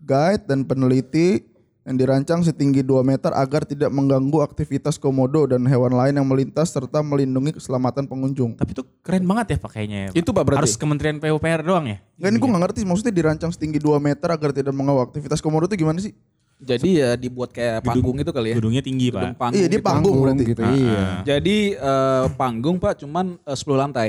guide 0.00 0.48
dan 0.48 0.64
peneliti 0.64 1.44
yang 1.84 2.00
dirancang 2.00 2.40
setinggi 2.40 2.80
2 2.80 3.04
meter 3.04 3.28
agar 3.36 3.68
tidak 3.68 3.92
mengganggu 3.92 4.40
aktivitas 4.40 4.96
komodo 4.96 5.44
dan 5.44 5.60
hewan 5.68 5.92
lain 5.92 6.16
yang 6.16 6.24
melintas 6.24 6.72
serta 6.72 7.04
melindungi 7.04 7.52
keselamatan 7.52 8.08
pengunjung. 8.08 8.56
Tapi 8.56 8.72
itu 8.72 8.80
keren 9.04 9.28
banget 9.28 9.52
ya 9.52 9.58
pakainya. 9.60 9.98
ya, 10.00 10.08
Pak. 10.08 10.16
Itu 10.16 10.30
Pak 10.32 10.42
berarti. 10.48 10.60
Harus 10.64 10.80
Kementerian 10.80 11.20
PUPR 11.20 11.60
doang 11.60 11.84
ya? 11.84 12.00
Enggak 12.16 12.30
ini 12.32 12.38
gue 12.40 12.48
gak 12.48 12.62
ngerti 12.64 12.80
maksudnya 12.88 13.12
dirancang 13.12 13.52
setinggi 13.52 13.76
2 13.84 14.00
meter 14.00 14.28
agar 14.32 14.50
tidak 14.56 14.72
mengganggu 14.72 15.12
aktivitas 15.12 15.44
komodo 15.44 15.68
itu 15.68 15.76
gimana 15.76 16.00
sih? 16.00 16.16
Jadi 16.64 17.04
ya 17.04 17.20
dibuat 17.20 17.52
kayak 17.52 17.84
panggung 17.84 18.16
itu 18.16 18.32
kali 18.32 18.48
ya. 18.48 18.56
Gedungnya 18.56 18.80
tinggi 18.80 19.12
Gedung 19.12 19.36
Pak. 19.36 19.44
panggung. 19.44 19.60
Iya 19.60 19.66
dia 19.68 19.76
gitu. 19.76 19.84
panggung 19.84 20.16
berarti. 20.24 20.44
gitu. 20.48 20.62
Iya. 20.64 21.04
Jadi 21.28 21.56
eh, 21.76 22.24
panggung 22.40 22.76
Pak 22.80 23.04
cuman 23.04 23.36
eh, 23.44 23.56
10 23.60 23.76
lantai. 23.76 24.08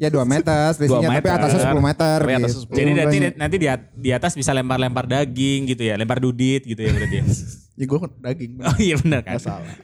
Ya 0.00 0.08
2 0.08 0.24
meter 0.24 0.72
selisihnya 0.72 1.12
tapi 1.12 1.16
meter. 1.20 1.36
atasnya 1.36 1.60
10 1.68 1.84
meter. 1.84 2.16
Tapi 2.24 2.32
atasnya 2.40 2.48
gitu. 2.56 2.72
10. 2.72 2.78
Jadi 2.80 2.90
nanti 2.96 3.16
nanti 3.36 3.56
di, 3.60 3.66
at- 3.68 3.92
di 3.92 4.10
atas 4.10 4.32
bisa 4.32 4.50
lempar-lempar 4.56 5.04
daging 5.04 5.68
gitu 5.68 5.82
ya, 5.84 6.00
lempar 6.00 6.18
dudit 6.18 6.64
gitu 6.64 6.80
ya 6.80 6.88
berarti. 6.88 7.16
ya. 7.20 7.24
Ya 7.76 7.84
gue 7.84 7.98
daging. 8.20 8.50
oh 8.64 8.76
iya 8.80 8.94
benar 8.96 9.20
kan. 9.20 9.36
Salah. 9.36 9.76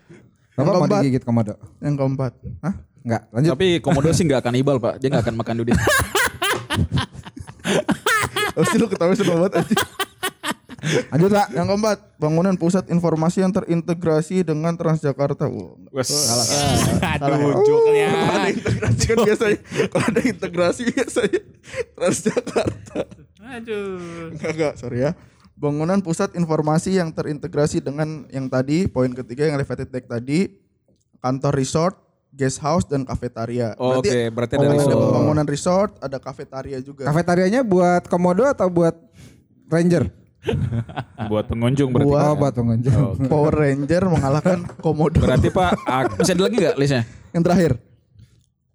Bapak 0.57 0.65
mau 0.65 0.81
keempat. 0.81 1.01
digigit 1.05 1.21
komodo? 1.21 1.55
Yang 1.85 1.95
keempat. 2.01 2.33
Hah? 2.65 2.75
Enggak, 3.05 3.23
lanjut. 3.29 3.51
Tapi 3.55 3.67
komodo 3.79 4.09
sih 4.11 4.25
nggak 4.25 4.41
kanibal 4.41 4.81
pak, 4.81 4.99
dia 4.99 5.13
nggak 5.13 5.25
akan 5.29 5.37
makan 5.37 5.55
dudit. 5.61 5.77
Pasti 8.57 8.77
lu 8.81 8.89
ketahui 8.89 9.15
seru 9.15 9.37
banget 9.37 9.53
aja. 9.61 9.75
Lanjut 10.87 11.31
Pak. 11.35 11.49
Yang 11.53 11.67
keempat, 11.73 11.99
bangunan 12.17 12.55
pusat 12.55 12.85
informasi 12.89 13.43
yang 13.43 13.53
terintegrasi 13.53 14.47
dengan 14.47 14.75
Transjakarta. 14.79 15.51
Wow. 15.51 15.81
Aduh, 15.93 17.61
joknya. 17.65 18.09
Kalau 18.13 18.35
ada 18.37 18.51
integrasi 18.51 19.03
kan 19.07 19.17
biasanya, 19.25 19.59
kalau 19.91 20.07
ada 20.07 20.21
integrasi 20.23 20.83
biasanya 20.91 21.41
Transjakarta. 21.97 23.01
Aduh. 23.47 24.35
Enggak, 24.35 24.51
enggak, 24.55 24.73
sorry 24.79 24.99
ya. 25.07 25.13
Bangunan 25.57 26.05
pusat 26.05 26.37
informasi 26.37 27.01
yang 27.01 27.09
terintegrasi 27.15 27.81
dengan 27.81 28.29
yang 28.29 28.45
tadi, 28.51 28.85
poin 28.85 29.09
ketiga 29.09 29.49
yang 29.49 29.57
elevated 29.57 29.89
deck 29.89 30.05
tadi, 30.05 30.53
kantor 31.25 31.57
resort, 31.57 31.97
guest 32.29 32.61
house, 32.61 32.85
dan 32.85 33.09
kafetaria. 33.09 33.73
Oh, 33.81 34.05
Oke, 34.05 34.29
berarti 34.29 34.61
ada 34.61 34.69
ada 34.69 34.77
resort. 34.77 35.01
pembangunan 35.01 35.47
resort, 35.49 35.91
ada 36.05 36.21
kafetaria 36.21 36.79
juga. 36.85 37.09
Kafetarianya 37.09 37.65
buat 37.65 38.05
komodo 38.05 38.45
atau 38.45 38.69
buat 38.69 38.93
ranger? 39.73 40.13
Buat 41.31 41.45
pengunjung 41.47 41.91
berarti. 41.91 42.11
Buat- 42.11 42.27
Oh, 42.27 42.35
buat 42.43 42.55
pengunjung. 42.55 43.27
Power 43.27 43.55
Ranger 43.55 44.03
mengalahkan 44.07 44.59
Komodo. 44.79 45.19
Berarti 45.19 45.49
pak, 45.51 45.75
ah, 45.91 46.07
bisa 46.11 46.33
ada 46.33 46.43
lagi 46.47 46.57
nggak 46.57 46.77
listnya? 46.77 47.03
Yang 47.35 47.43
terakhir, 47.45 47.71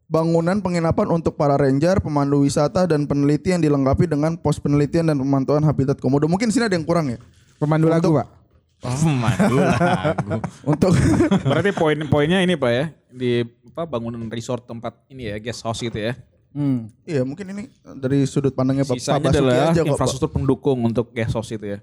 bangunan 0.05 0.59
penginapan 0.59 1.07
untuk 1.09 1.33
para 1.33 1.55
ranger, 1.55 2.03
pemandu 2.03 2.43
wisata, 2.43 2.83
dan 2.83 3.07
peneliti 3.07 3.49
yang 3.49 3.63
dilengkapi 3.63 4.05
dengan 4.05 4.35
pos 4.35 4.59
penelitian 4.59 5.07
dan 5.07 5.17
pemantauan 5.17 5.63
habitat 5.63 5.97
komodo. 5.97 6.27
Mungkin 6.27 6.51
sini 6.51 6.67
ada 6.67 6.75
yang 6.75 6.83
kurang 6.83 7.09
ya. 7.09 7.17
Pemandu 7.57 7.87
lagu, 7.87 8.11
Pak. 8.11 8.27
Pemandu 8.81 9.57
lagu. 9.61 10.37
Untuk 10.65 10.91
Berarti 11.45 11.69
poin-poinnya 11.71 12.41
ini 12.41 12.57
pak 12.57 12.71
ya 12.71 12.85
di 13.07 13.45
apa 13.71 13.85
bangunan 13.85 14.25
resort 14.27 14.65
tempat 14.65 14.97
ini 15.07 15.29
ya 15.29 15.37
guest 15.37 15.61
house 15.61 15.79
gitu 15.79 15.95
ya. 15.95 16.17
Hmm. 16.51 16.91
iya 17.07 17.23
mungkin 17.23 17.47
ini 17.47 17.71
dari 17.95 18.27
sudut 18.27 18.51
pandangnya 18.51 18.83
Pak 18.83 18.99
Sisanya 18.99 19.31
Basuki 19.31 19.39
adalah 19.39 19.55
aja 19.55 19.71
kok. 19.71 19.75
Pak. 19.87 19.91
infrastruktur 19.95 20.29
pendukung 20.35 20.83
untuk 20.83 21.15
guest 21.15 21.31
house 21.31 21.51
itu 21.55 21.63
ya. 21.63 21.79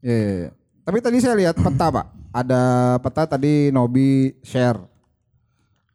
Iya, 0.00 0.16
iya, 0.16 0.34
iya. 0.48 0.50
Tapi 0.86 0.98
tadi 1.02 1.18
saya 1.18 1.34
lihat 1.34 1.58
peta, 1.58 1.90
Pak. 1.90 2.06
Ada 2.30 2.62
peta 3.02 3.22
tadi 3.26 3.74
Nobi 3.74 4.38
share. 4.46 4.78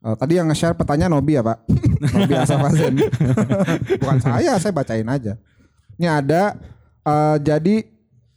Eh, 0.04 0.16
tadi 0.20 0.36
yang 0.36 0.52
nge-share 0.52 0.76
petanya 0.76 1.08
Nobi 1.08 1.40
ya, 1.40 1.44
Pak. 1.46 1.64
Nobi 2.20 2.34
Asafazen. 2.36 3.00
Bukan 4.04 4.20
saya, 4.20 4.60
saya 4.60 4.74
bacain 4.76 5.08
aja. 5.08 5.40
Ini 5.96 6.08
ada 6.12 6.60
eh, 7.08 7.38
jadi 7.40 7.88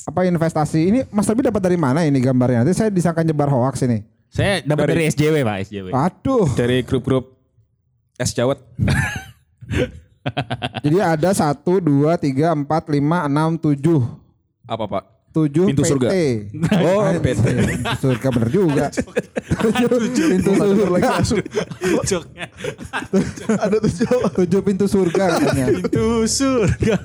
apa 0.05 0.29
investasi 0.29 0.81
ini 0.85 1.01
Mas 1.09 1.27
Nobi 1.27 1.43
dapat 1.43 1.59
dari 1.65 1.81
mana 1.81 2.07
ini 2.07 2.23
gambarnya? 2.23 2.63
Nanti 2.63 2.77
saya 2.77 2.93
disangka 2.93 3.27
nyebar 3.27 3.51
hoax 3.51 3.83
ini. 3.83 4.07
Saya 4.31 4.63
dapat 4.63 4.95
dari 4.95 5.11
SJW 5.11 5.43
Pak, 5.43 5.57
SJW. 5.67 5.87
Aduh. 5.91 6.47
Dari 6.55 6.87
grup-grup 6.87 7.35
es 8.15 8.31
jawet. 8.31 8.63
Jadi 10.85 10.99
ada 11.00 11.30
satu, 11.37 11.80
dua, 11.80 12.16
tiga, 12.16 12.56
empat, 12.56 12.88
lima, 12.88 13.28
enam, 13.28 13.61
tujuh. 13.61 14.04
Apa 14.64 14.88
pak? 14.88 15.04
Tujuh 15.35 15.66
Pintu 15.75 15.83
PT. 15.83 15.90
surga. 15.90 16.09
Oh, 16.87 17.11
PT. 17.18 17.42
Pintu 17.42 17.90
surga 17.99 18.28
bener 18.30 18.50
juga. 18.54 18.87
Tujuh 19.66 19.90
pintu 20.14 20.50
surga. 20.54 21.11
Joknya. 22.06 22.47
ada 23.59 23.76
tujuh. 23.83 24.18
Tujuh 24.30 24.61
pintu 24.62 24.87
surga 24.87 25.25
katanya. 25.35 25.66
Pintu 25.75 26.06
surga. 26.30 26.99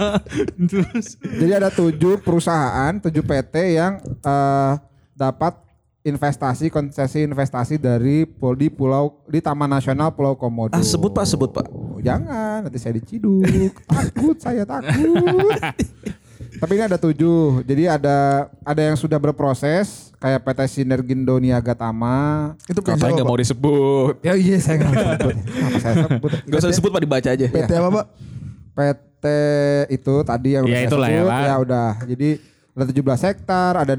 Pintu 0.53 0.77
surga. 0.85 1.37
Jadi 1.41 1.51
ada 1.57 1.69
tujuh 1.73 2.21
perusahaan, 2.21 2.93
tujuh 3.01 3.25
PT 3.25 3.55
yang 3.81 3.97
eh, 4.05 4.71
dapat 5.17 5.57
investasi 6.09 6.73
konsesi 6.73 7.23
investasi 7.23 7.77
dari 7.77 8.25
di 8.57 8.67
pulau 8.67 9.21
di 9.29 9.39
Taman 9.39 9.69
Nasional 9.69 10.09
Pulau 10.11 10.33
Komodo. 10.33 10.73
Ah 10.73 10.81
sebut 10.81 11.13
pak, 11.13 11.29
sebut 11.29 11.53
pak. 11.53 11.69
Oh, 11.69 12.01
jangan 12.01 12.65
nanti 12.65 12.81
saya 12.81 12.97
diciduk. 12.97 13.45
takut 13.93 14.37
saya 14.41 14.65
takut. 14.65 15.61
Tapi 16.59 16.71
ini 16.75 16.83
ada 16.83 16.97
tujuh. 16.97 17.61
Jadi 17.63 17.85
ada 17.85 18.49
ada 18.65 18.81
yang 18.81 18.97
sudah 18.97 19.21
berproses 19.21 20.09
kayak 20.17 20.43
PT 20.43 20.59
Sinergindo 20.81 21.37
Niaga 21.37 21.77
Tama. 21.77 22.53
Itu 22.65 22.81
PT 22.81 22.97
Katanya 22.97 23.21
nggak 23.21 23.29
mau 23.29 23.39
disebut. 23.39 24.13
Ya 24.25 24.33
iya 24.35 24.57
saya 24.57 24.81
nggak 24.81 24.89
mau 24.89 25.03
sebut. 25.05 25.35
Kenapa 25.37 25.77
saya 25.79 25.95
sebut? 26.03 26.31
Gak 26.49 26.59
usah 26.59 26.71
disebut 26.73 26.89
pak 26.91 27.01
dibaca 27.05 27.29
aja. 27.31 27.45
PT 27.47 27.71
apa 27.71 27.89
Pak? 27.93 28.05
PT 28.79 29.25
itu 29.91 30.13
tadi 30.23 30.49
yang 30.55 30.63
udah 30.65 30.73
Ya, 30.73 30.79
saya 30.79 30.89
itulah 30.89 31.07
ya, 31.07 31.19
sebut, 31.21 31.31
Pak. 31.31 31.43
ya 31.43 31.55
udah. 31.59 31.89
Jadi 32.07 32.29
ada 32.79 32.85
17 32.87 33.27
hektar, 33.27 33.73
ada 33.83 33.93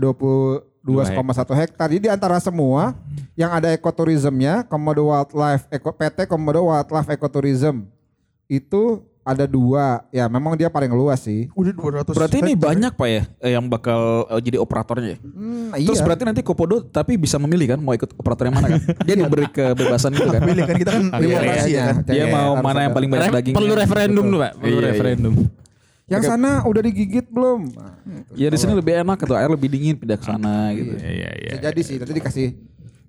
22,1 0.81 1.21
hektar. 1.57 1.87
Jadi 1.89 2.01
di 2.01 2.11
antara 2.11 2.37
semua 2.39 2.97
yang 3.35 3.51
ada 3.51 3.69
ekoturismnya, 3.69 4.65
Komodo 4.65 5.09
Wildlife 5.09 5.69
Eco, 5.69 5.91
PT 5.91 6.25
Komodo 6.25 6.67
Wildlife 6.67 7.11
Ecotourism 7.11 7.85
itu 8.47 8.83
ada 9.21 9.45
dua. 9.45 10.03
Ya 10.09 10.27
memang 10.27 10.57
dia 10.57 10.67
paling 10.67 10.91
luas 10.91 11.21
sih. 11.21 11.53
Udah 11.53 11.71
200 12.03 12.11
Berarti 12.11 12.41
ini 12.41 12.53
hektar. 12.53 12.67
banyak 12.67 12.93
pak 12.95 13.09
ya 13.09 13.23
eh, 13.39 13.53
yang 13.53 13.69
bakal 13.69 14.01
eh, 14.27 14.41
jadi 14.41 14.57
operatornya 14.57 15.15
ya. 15.15 15.19
Hmm, 15.21 15.71
Terus 15.77 16.01
iya. 16.01 16.07
berarti 16.09 16.23
nanti 16.25 16.41
Kopodo 16.41 16.81
tapi 16.83 17.15
bisa 17.15 17.37
memilih 17.37 17.77
kan 17.77 17.79
mau 17.79 17.93
ikut 17.93 18.17
operator 18.17 18.49
yang 18.49 18.57
mana 18.57 18.67
kan? 18.75 18.81
Dia 19.07 19.15
diberi 19.15 19.47
kebebasan 19.47 20.11
itu 20.13 20.27
kan. 20.27 20.41
Pilih 20.41 20.65
kan 20.65 20.77
kita 20.77 20.91
kan 20.91 21.05
demokrasi 21.13 21.71
ya. 21.71 21.87
Dia 22.03 22.15
Iya, 22.17 22.25
mau 22.33 22.57
mana 22.59 22.89
yang 22.89 22.95
paling 22.97 23.07
banyak 23.07 23.29
dagingnya. 23.31 23.59
perlu 23.61 23.75
referendum 23.77 24.25
dulu 24.25 24.39
Pak, 24.41 24.53
perlu 24.57 24.73
Iya, 24.73 24.81
iya. 24.81 24.91
referendum. 24.91 25.35
Yang 26.11 26.23
sana 26.26 26.67
udah 26.67 26.83
digigit 26.83 27.26
belum? 27.31 27.71
Nah, 27.71 27.95
Ya 28.35 28.50
di 28.50 28.59
sini 28.59 28.75
lebih 28.75 28.99
enak 28.99 29.23
atau 29.23 29.38
air 29.38 29.47
lebih 29.47 29.71
dingin 29.71 29.95
pindah 29.95 30.19
ke 30.19 30.26
sana 30.26 30.75
gitu. 30.75 30.99
Iya 30.99 31.11
iya 31.11 31.31
iya. 31.38 31.52
jadi 31.62 31.81
sih. 31.81 31.97
Nanti 32.02 32.12
dikasih 32.12 32.49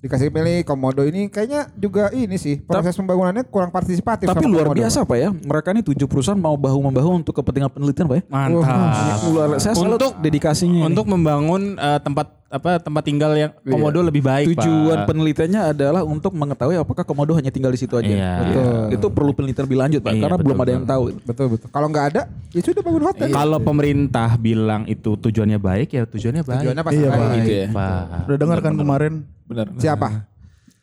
dikasih 0.01 0.33
pilih 0.33 0.65
komodo 0.65 1.05
ini 1.05 1.29
kayaknya 1.29 1.69
juga 1.77 2.09
ini 2.09 2.33
sih 2.33 2.57
proses 2.57 2.93
pembangunannya 2.93 3.45
kurang 3.45 3.69
partisipatif. 3.69 4.25
Tapi 4.25 4.37
sama 4.39 4.49
luar 4.49 4.65
Komodo. 4.69 4.81
biasa 4.81 4.99
pak 5.01 5.17
ya. 5.17 5.29
Mereka 5.29 5.67
ini 5.73 5.81
tujuh 5.81 6.05
perusahaan 6.05 6.37
mau 6.37 6.57
bahu 6.57 6.89
membahu 6.89 7.21
untuk 7.21 7.33
kepentingan 7.37 7.69
penelitian 7.69 8.05
pak 8.05 8.17
ya. 8.17 8.23
Mantap. 8.25 9.17
Luar, 9.29 9.47
saya 9.57 9.73
Untuk- 9.77 10.17
dedikasinya. 10.17 10.81
ini. 10.81 10.89
Untuk 10.89 11.05
membangun 11.05 11.77
eh, 11.77 11.99
tempat 12.01 12.33
apa 12.51 12.83
tempat 12.83 13.03
tinggal 13.07 13.31
yang 13.39 13.51
komodo 13.63 14.03
lebih 14.03 14.19
baik 14.19 14.51
tujuan 14.51 15.03
Pak. 15.03 15.07
penelitiannya 15.07 15.61
adalah 15.71 16.03
untuk 16.03 16.35
mengetahui 16.35 16.75
apakah 16.75 17.07
komodo 17.07 17.31
hanya 17.39 17.47
tinggal 17.47 17.71
di 17.71 17.79
situ 17.79 17.95
aja. 17.95 18.11
Iya. 18.11 18.33
Betul. 18.43 18.99
Itu 18.99 19.07
perlu 19.07 19.31
penelitian 19.31 19.65
lebih 19.71 19.79
lanjut 19.79 20.01
pak, 20.03 20.11
Iya, 20.11 20.21
karena 20.27 20.35
betul, 20.35 20.45
belum 20.51 20.59
ada 20.59 20.71
yang 20.75 20.85
tahu. 20.85 21.03
Betul 21.23 21.45
betul. 21.55 21.67
Kalau 21.71 21.87
nggak 21.87 22.05
ada, 22.11 22.21
ya 22.51 22.61
sudah 22.61 22.83
bangun 22.83 23.03
hotel. 23.07 23.27
Kalau 23.31 23.57
pemerintah 23.63 24.29
bilang 24.35 24.83
itu 24.85 25.15
tujuannya 25.15 25.59
baik 25.63 25.89
ya 25.95 26.03
tujuannya 26.03 26.43
baik. 26.43 26.59
Tujuannya 26.67 26.83
pasti 26.83 26.99
Iya, 26.99 27.09
baik. 27.09 27.21
Pak. 27.23 27.31
Gitu 27.39 27.51
ya. 27.55 27.67
Pak. 27.71 28.03
Udah 28.27 28.37
dengar 28.37 28.59
kan 28.59 28.73
kemarin 28.75 29.13
Benar. 29.47 29.67
Siapa? 29.75 30.07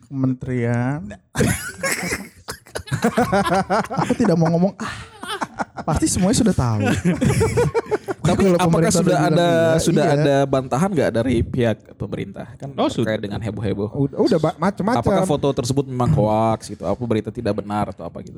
Kementerian 0.08 1.00
Aku 4.04 4.12
tidak 4.16 4.36
mau 4.36 4.48
ngomong 4.52 4.72
ah. 4.80 5.07
Pasti 5.88 6.06
semuanya 6.10 6.36
sudah 6.36 6.54
tahu. 6.54 6.80
Tapi 8.28 8.42
Kalau 8.44 8.58
apakah 8.60 8.90
sudah 8.92 9.04
udah 9.08 9.18
ada 9.24 9.32
bilang 9.32 9.48
iya, 9.48 9.80
sudah 9.80 10.04
iya. 10.04 10.16
ada 10.20 10.36
bantahan 10.44 10.90
nggak 10.92 11.10
dari 11.16 11.40
pihak 11.40 11.96
pemerintah 11.96 12.46
kan 12.60 12.68
Oh, 12.76 12.90
terkait 12.92 13.24
dengan 13.24 13.40
heboh-heboh? 13.40 13.88
Udah, 13.96 14.16
udah 14.20 14.38
macem-macem. 14.60 15.00
Apakah 15.00 15.24
foto 15.24 15.48
tersebut 15.56 15.88
memang 15.88 16.12
hoax 16.12 16.68
gitu? 16.68 16.84
Apa 16.84 17.00
berita 17.08 17.32
tidak 17.32 17.56
benar 17.56 17.88
atau 17.96 18.04
apa 18.04 18.20
gitu? 18.20 18.36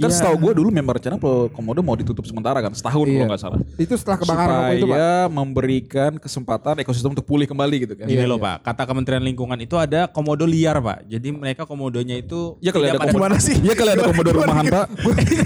Kan 0.00 0.08
Iya. 0.08 0.16
setahu 0.16 0.36
gue 0.40 0.52
dulu 0.56 0.68
member 0.68 0.96
channel 0.96 1.16
Pulau 1.16 1.46
Komodo 1.48 1.80
mau 1.80 1.92
ditutup 1.92 2.24
sementara 2.24 2.58
kan 2.58 2.72
setahun 2.72 3.04
Iya. 3.04 3.14
kalau 3.14 3.28
nggak 3.28 3.40
salah. 3.40 3.58
Itu 3.76 3.94
setelah 3.94 4.18
kebakaran 4.18 4.56
Supaya 4.56 4.74
itu, 4.74 4.86
Pak. 4.86 5.28
memberikan 5.30 6.12
kesempatan 6.16 6.74
ekosistem 6.78 7.10
untuk 7.10 7.22
pulih 7.22 7.44
kembali 7.44 7.76
gitu 7.80 7.94
kan. 7.94 8.06
Gini 8.06 8.24
loh 8.24 8.36
Pak, 8.36 8.64
kata 8.64 8.82
Kementerian 8.84 9.20
Lingkungan 9.20 9.58
itu 9.58 9.74
ada 9.74 10.06
komodo 10.06 10.44
liar 10.44 10.78
Pak. 10.78 11.06
Jadi 11.06 11.28
mereka 11.30 11.62
komodonya 11.62 12.16
itu 12.16 12.56
Ya 12.58 12.70
kalau 12.70 12.86
ada 12.86 12.98
komodo 12.98 13.18
Gimana 13.20 13.36
sih? 13.36 13.56
Ya 13.60 13.74
kalau 13.74 13.90
ada 13.90 14.02
komodo 14.02 14.30
rumahan 14.32 14.64
Pak. 14.66 14.86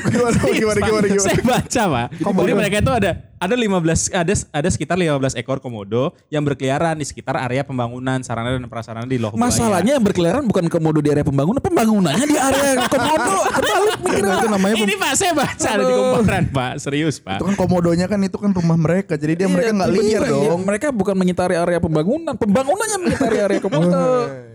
gimana 0.07 0.39
gimana 0.49 0.81
gimana 0.81 1.07
gimana. 1.09 1.25
Saya 1.25 1.43
baca 1.43 1.83
Pak. 1.91 2.07
Jadi 2.15 2.53
mereka 2.55 2.77
itu 2.79 2.93
ada 2.93 3.11
ada 3.45 3.55
15 3.55 3.77
ada 4.11 4.33
ada 4.33 4.69
sekitar 4.69 4.97
15 4.97 5.37
ekor 5.37 5.59
komodo 5.59 6.17
yang 6.29 6.41
berkeliaran 6.41 6.97
di 6.97 7.05
sekitar 7.05 7.37
area 7.37 7.61
pembangunan 7.61 8.19
sarana 8.21 8.57
dan 8.57 8.65
prasarana 8.67 9.05
di 9.05 9.17
Loh 9.17 9.31
Masalahnya 9.35 9.97
yang 9.97 10.05
berkeliaran 10.05 10.45
bukan 10.45 10.67
komodo 10.67 10.99
di 10.99 11.13
area 11.13 11.23
pembangunan, 11.23 11.61
pembangunannya 11.61 12.25
di 12.25 12.35
area 12.35 12.73
komodo. 12.89 13.33
Kebalik 13.53 13.99
mikirnya. 14.01 14.35
Itu 14.35 14.49
namanya 14.49 14.75
Ini 14.75 14.95
Pak 14.97 15.13
saya 15.15 15.33
baca 15.33 15.71
di 15.75 15.85
kumparan 15.85 16.45
Pak, 16.49 16.73
serius 16.81 17.17
Pak. 17.21 17.39
itu 17.39 17.45
kan 17.45 17.57
komodonya 17.57 18.07
kan 18.09 18.19
itu 18.19 18.37
kan 18.41 18.51
rumah 18.51 18.79
mereka. 18.81 19.15
Jadi 19.15 19.33
dia 19.37 19.49
mereka 19.51 19.71
Iya, 19.71 19.77
nggak 19.77 19.89
tiba-tiba 19.91 20.09
liar 20.09 20.23
iya, 20.25 20.49
dong. 20.49 20.61
Mereka 20.65 20.87
bukan 20.91 21.15
mengitari 21.15 21.55
area 21.55 21.79
pembangunan, 21.79 22.35
pembangunannya 22.35 22.99
mengitari 22.99 23.37
area 23.39 23.61
komodo. 23.61 24.01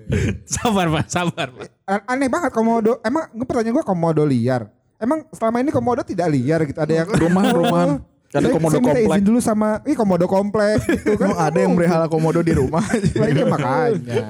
sabar 0.58 0.90
Pak, 0.90 1.06
sabar 1.06 1.48
Pak. 1.54 1.68
An- 1.86 2.06
Aneh 2.10 2.28
banget 2.28 2.50
komodo. 2.50 2.98
Emang 3.06 3.30
gue 3.30 3.46
pertanyaan 3.46 3.78
gue 3.78 3.86
komodo 3.86 4.26
liar. 4.26 4.66
Emang 4.98 5.24
selama 5.32 5.62
ini 5.62 5.70
komodo 5.70 6.02
tidak 6.02 6.28
liar 6.28 6.66
gitu. 6.66 6.80
Ada 6.82 7.06
yang 7.06 7.08
Rumahan-rumahan. 7.08 7.92
Ada 8.30 8.40
Saya- 8.40 8.54
komodo 8.54 8.70
saya 8.70 8.80
minta 8.80 8.94
komplek. 8.94 9.10
izin 9.12 9.26
dulu 9.26 9.40
sama, 9.40 9.70
ih 9.84 9.96
komodo 9.96 10.26
komplek 10.26 10.78
gitu 10.86 11.12
kan. 11.16 11.28
Emang 11.28 11.40
ada 11.48 11.58
yang 11.58 11.72
melihara 11.74 12.06
komodo 12.06 12.40
di 12.40 12.54
rumah. 12.54 12.86
Nah, 13.16 13.28
iya 13.28 13.46
makanya. 13.50 14.22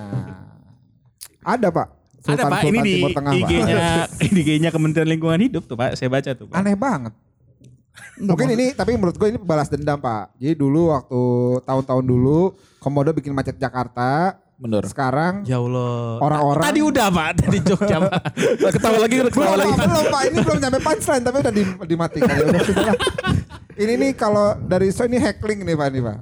Ada 1.41 1.67
pak. 1.69 1.87
Ada 2.21 2.43
Pak, 2.45 2.61
ini 2.65 2.79
di 2.79 2.93
Timur 2.97 3.11
Tengah, 3.11 3.31
Pak. 3.31 3.41
IG-nya 3.41 3.87
IG-nya 4.21 4.69
Kementerian 4.69 5.07
Lingkungan 5.07 5.39
Hidup 5.39 5.63
tuh 5.63 5.73
Pak, 5.73 5.95
saya 5.95 6.07
baca 6.07 6.29
tuh 6.29 6.45
Pak. 6.45 6.55
Aneh 6.55 6.75
banget. 6.75 7.15
Mungkin 8.17 8.47
ini 8.49 8.71
tapi 8.71 8.93
menurut 8.93 9.15
gue 9.15 9.27
ini 9.29 9.39
balas 9.39 9.67
dendam 9.67 9.95
Pak. 9.97 10.35
Jadi 10.35 10.53
dulu 10.53 10.91
waktu 10.91 11.21
tahun-tahun 11.63 12.05
dulu 12.05 12.39
Komodo 12.77 13.11
bikin 13.11 13.31
macet 13.31 13.55
Jakarta. 13.55 14.35
Bener. 14.55 14.83
Sekarang 14.85 15.43
Ya 15.43 15.55
Allah. 15.57 16.19
Orang-orang- 16.19 16.65
Tadi 16.65 16.79
udah 16.81 17.07
Pak, 17.09 17.29
tadi 17.39 17.57
Jogja 17.61 17.97
Pak. 18.01 18.11
Ketawa 18.69 18.97
lagi, 18.99 19.15
belum, 19.17 19.31
ketawa 19.33 19.55
lagi. 19.57 19.71
Pak, 19.73 19.85
belum 19.85 20.05
Pak, 20.05 20.21
ini 20.25 20.37
belum 20.41 20.57
nyampe 20.59 20.79
punchline 20.81 21.23
tapi 21.23 21.37
udah 21.39 21.53
di, 21.53 21.63
dimatikan. 21.85 22.27
Ya 22.29 22.45
udah. 22.45 22.61
Ini 23.79 23.93
nih 23.95 24.11
kalau 24.13 24.59
dari 24.59 24.91
so 24.91 25.07
ini 25.07 25.17
hackling 25.17 25.63
nih 25.63 25.73
Pak 25.73 25.87
ini 25.89 25.99
Pak. 26.03 26.17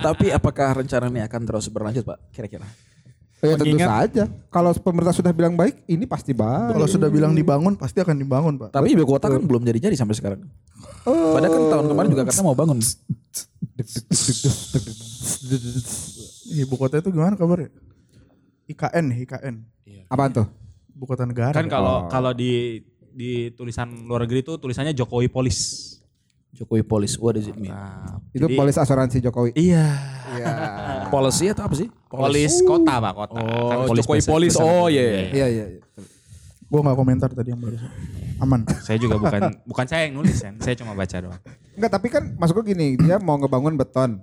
Tapi 0.00 0.26
apakah 0.32 0.80
rencana 0.80 1.06
ini 1.06 1.20
akan 1.20 1.40
terus 1.44 1.68
berlanjut 1.68 2.02
Pak? 2.02 2.18
Kira-kira. 2.32 2.64
Ya 3.42 3.58
tentu 3.58 3.74
Mengingat- 3.74 3.90
saja. 4.06 4.24
Kalau 4.48 4.70
pemerintah 4.72 5.10
sudah 5.10 5.34
bilang 5.34 5.58
baik, 5.58 5.82
ini 5.84 6.06
pasti 6.06 6.30
baik. 6.30 6.78
Kalau 6.78 6.86
sudah 6.86 7.10
bilang 7.10 7.34
dibangun 7.34 7.74
pasti 7.74 7.98
akan 7.98 8.14
dibangun, 8.14 8.54
Pak. 8.54 8.70
Tapi 8.70 8.94
ibu 8.94 9.02
kota 9.02 9.26
kan 9.26 9.42
belum 9.42 9.66
jadi-jadi 9.66 9.98
sampai 9.98 10.14
sekarang. 10.14 10.40
Padahal 11.02 11.50
kan 11.50 11.62
tahun 11.68 11.86
kemarin 11.90 12.08
juga 12.08 12.22
katanya 12.22 12.46
mau 12.46 12.54
bangun. 12.54 12.78
Ibu 16.54 16.74
kota 16.78 17.02
itu 17.02 17.08
gimana 17.10 17.34
kabarnya? 17.34 17.70
IKN, 18.70 19.04
nih, 19.10 19.18
IKN. 19.26 19.54
Apaan 20.06 20.30
tuh? 20.30 20.46
Ibu 20.94 21.04
kota 21.04 21.26
negara. 21.26 21.50
Kan 21.50 21.66
kalau 21.66 22.06
kalau 22.06 22.30
di 22.30 22.78
di 23.12 23.50
tulisan 23.52 24.06
luar 24.06 24.24
negeri 24.24 24.40
itu 24.40 24.54
tulisannya 24.54 24.94
Jokowi 24.94 25.26
Polis. 25.26 25.58
Jokowi 26.52 26.84
Polis, 26.84 27.16
what 27.16 27.32
does 27.32 27.48
it 27.48 27.56
mean? 27.56 27.72
Nah, 27.72 28.20
Itu 28.28 28.44
jadi- 28.44 28.58
polis 28.60 28.76
asuransi 28.76 29.24
Jokowi. 29.24 29.56
Iya. 29.56 29.88
Iya. 30.36 30.52
Policy 31.14 31.48
atau 31.48 31.64
apa 31.64 31.74
sih? 31.74 31.88
Polis 32.06 32.60
kota 32.60 33.00
Pak, 33.00 33.12
kota. 33.16 33.40
Kan 33.40 33.76
Oh, 33.88 33.96
Jokowi 33.96 34.20
Polis. 34.20 34.52
Oh, 34.60 34.86
iya. 34.92 35.32
Iya 35.32 35.46
iya. 35.48 35.64
iya. 35.76 35.80
Gue 36.68 36.80
gak 36.80 36.96
komentar 36.96 37.28
tadi 37.28 37.52
yang 37.52 37.60
barusan. 37.60 37.88
Aman. 38.36 38.64
Saya 38.80 38.96
juga 38.96 39.16
bukan 39.16 39.60
bukan 39.64 39.86
saya 39.86 40.08
yang 40.08 40.20
nulis 40.20 40.40
kan, 40.40 40.56
saya 40.58 40.74
cuma 40.74 40.92
baca 40.92 41.14
doang. 41.14 41.40
Enggak, 41.72 41.90
tapi 41.92 42.06
kan 42.08 42.22
maksud 42.36 42.52
gue 42.58 42.74
gini, 42.74 42.96
dia 42.96 43.16
mau 43.16 43.36
ngebangun 43.36 43.76
beton. 43.76 44.20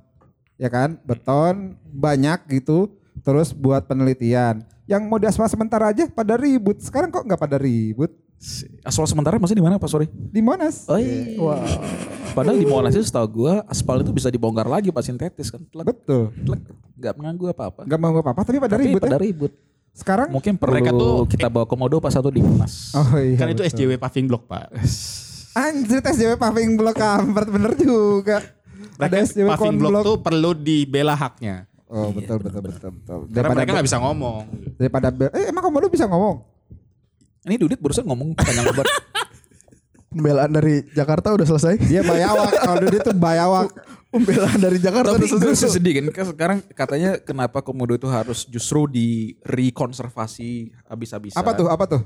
Ya 0.57 0.67
kan? 0.67 0.97
Beton 1.01 1.77
banyak 1.87 2.45
gitu, 2.51 2.93
terus 3.21 3.53
buat 3.53 3.85
penelitian. 3.85 4.65
Yang 4.85 5.01
mau 5.05 5.17
diaspal 5.17 5.45
sementara 5.45 5.93
aja 5.93 6.05
pada 6.05 6.35
ribut. 6.35 6.81
Sekarang 6.81 7.09
kok 7.09 7.21
nggak 7.21 7.37
pada 7.37 7.57
ribut? 7.57 8.11
Aspal 8.81 9.03
sementara 9.03 9.35
masih 9.35 9.51
di 9.51 9.59
mana 9.59 9.75
Pak 9.75 9.85
Sorry? 9.85 10.07
Di 10.07 10.39
Monas. 10.39 10.87
Oh 10.87 10.95
iya. 10.95 11.35
Padahal 12.31 12.55
di 12.55 12.63
Monas 12.63 12.95
itu 12.95 13.03
setahu 13.03 13.43
gua 13.43 13.67
aspal 13.67 13.99
itu 13.99 14.09
bisa 14.09 14.27
dibongkar 14.27 14.63
lagi 14.63 14.89
Pak 14.89 15.03
sintetis 15.03 15.51
kan. 15.51 15.59
Telek, 15.65 15.91
Betul. 15.91 16.31
telek. 16.37 16.61
Gak 16.95 17.13
mengganggu 17.15 17.51
apa-apa. 17.51 17.81
Nggak 17.83 17.99
mau 17.99 18.11
apa-apa, 18.13 18.41
tapi 18.41 18.57
pada 18.57 18.75
Tapi 18.75 18.83
ribut 18.85 19.01
pada 19.01 19.15
ya. 19.15 19.21
ribut. 19.21 19.51
Sekarang 19.91 20.27
Mungkin 20.29 20.55
perlu 20.55 20.73
Mereka 20.73 20.91
tuh- 20.93 21.27
kita 21.27 21.47
bawa 21.47 21.65
komodo 21.65 21.99
pas 21.99 22.11
satu 22.11 22.31
di 22.31 22.39
Monas. 22.39 22.95
Oh 22.95 23.19
iya. 23.19 23.35
kan 23.35 23.47
itu 23.47 23.59
betul. 23.59 23.75
SJW 23.75 23.91
paving 23.97 24.25
block 24.25 24.43
Pak. 24.47 24.67
Anjir 25.51 25.99
SJW 25.99 26.33
paving 26.35 26.71
block 26.75 26.95
kampret 26.95 27.49
bener 27.49 27.75
juga. 27.75 28.39
Ada 28.95 29.15
SJW 29.25 29.47
paving 29.49 29.75
block 29.75 29.91
konblok. 29.93 30.03
tuh 30.05 30.17
perlu 30.17 30.51
dibela 30.53 31.11
haknya. 31.11 31.67
Oh 31.87 32.13
betul 32.13 32.39
betul 32.39 32.61
betul 32.61 32.89
betul. 32.93 33.17
Karena 33.27 33.51
mereka 33.51 33.71
nggak 33.73 33.87
bisa 33.87 33.97
ngomong. 33.97 34.43
daripada 34.77 35.07
eh 35.33 35.49
emang 35.49 35.59
komodo 35.61 35.89
bisa 35.89 36.05
ngomong? 36.05 36.58
Ini 37.49 37.57
Dudit 37.57 37.81
barusan 37.81 38.05
ngomong 38.05 38.37
panjang 38.37 38.61
lebar. 38.61 38.85
Pembelaan 40.13 40.53
dari 40.53 40.85
Jakarta 40.93 41.33
udah 41.33 41.45
selesai. 41.49 41.81
Dia 41.85 42.05
bayawak, 42.05 42.49
kalau 42.61 42.85
dia 42.85 43.01
tuh 43.01 43.17
bayawak. 43.17 43.73
Pembelaan 44.13 44.57
dari 44.57 44.77
Jakarta 44.81 45.13
Tapi 45.13 45.25
udah 45.29 45.53
selesai. 45.53 45.77
sedih 45.77 45.93
kan 46.01 46.05
kan 46.09 46.25
sekarang 46.33 46.57
katanya 46.73 47.21
kenapa 47.21 47.61
komodo 47.61 47.93
itu 47.93 48.09
harus 48.09 48.41
justru 48.49 48.89
di 48.89 49.37
rekonservasi 49.45 50.73
habis-habisan. 50.89 51.37
Apa 51.37 51.53
tuh? 51.53 51.69
Apa 51.69 51.85
tuh? 51.85 52.01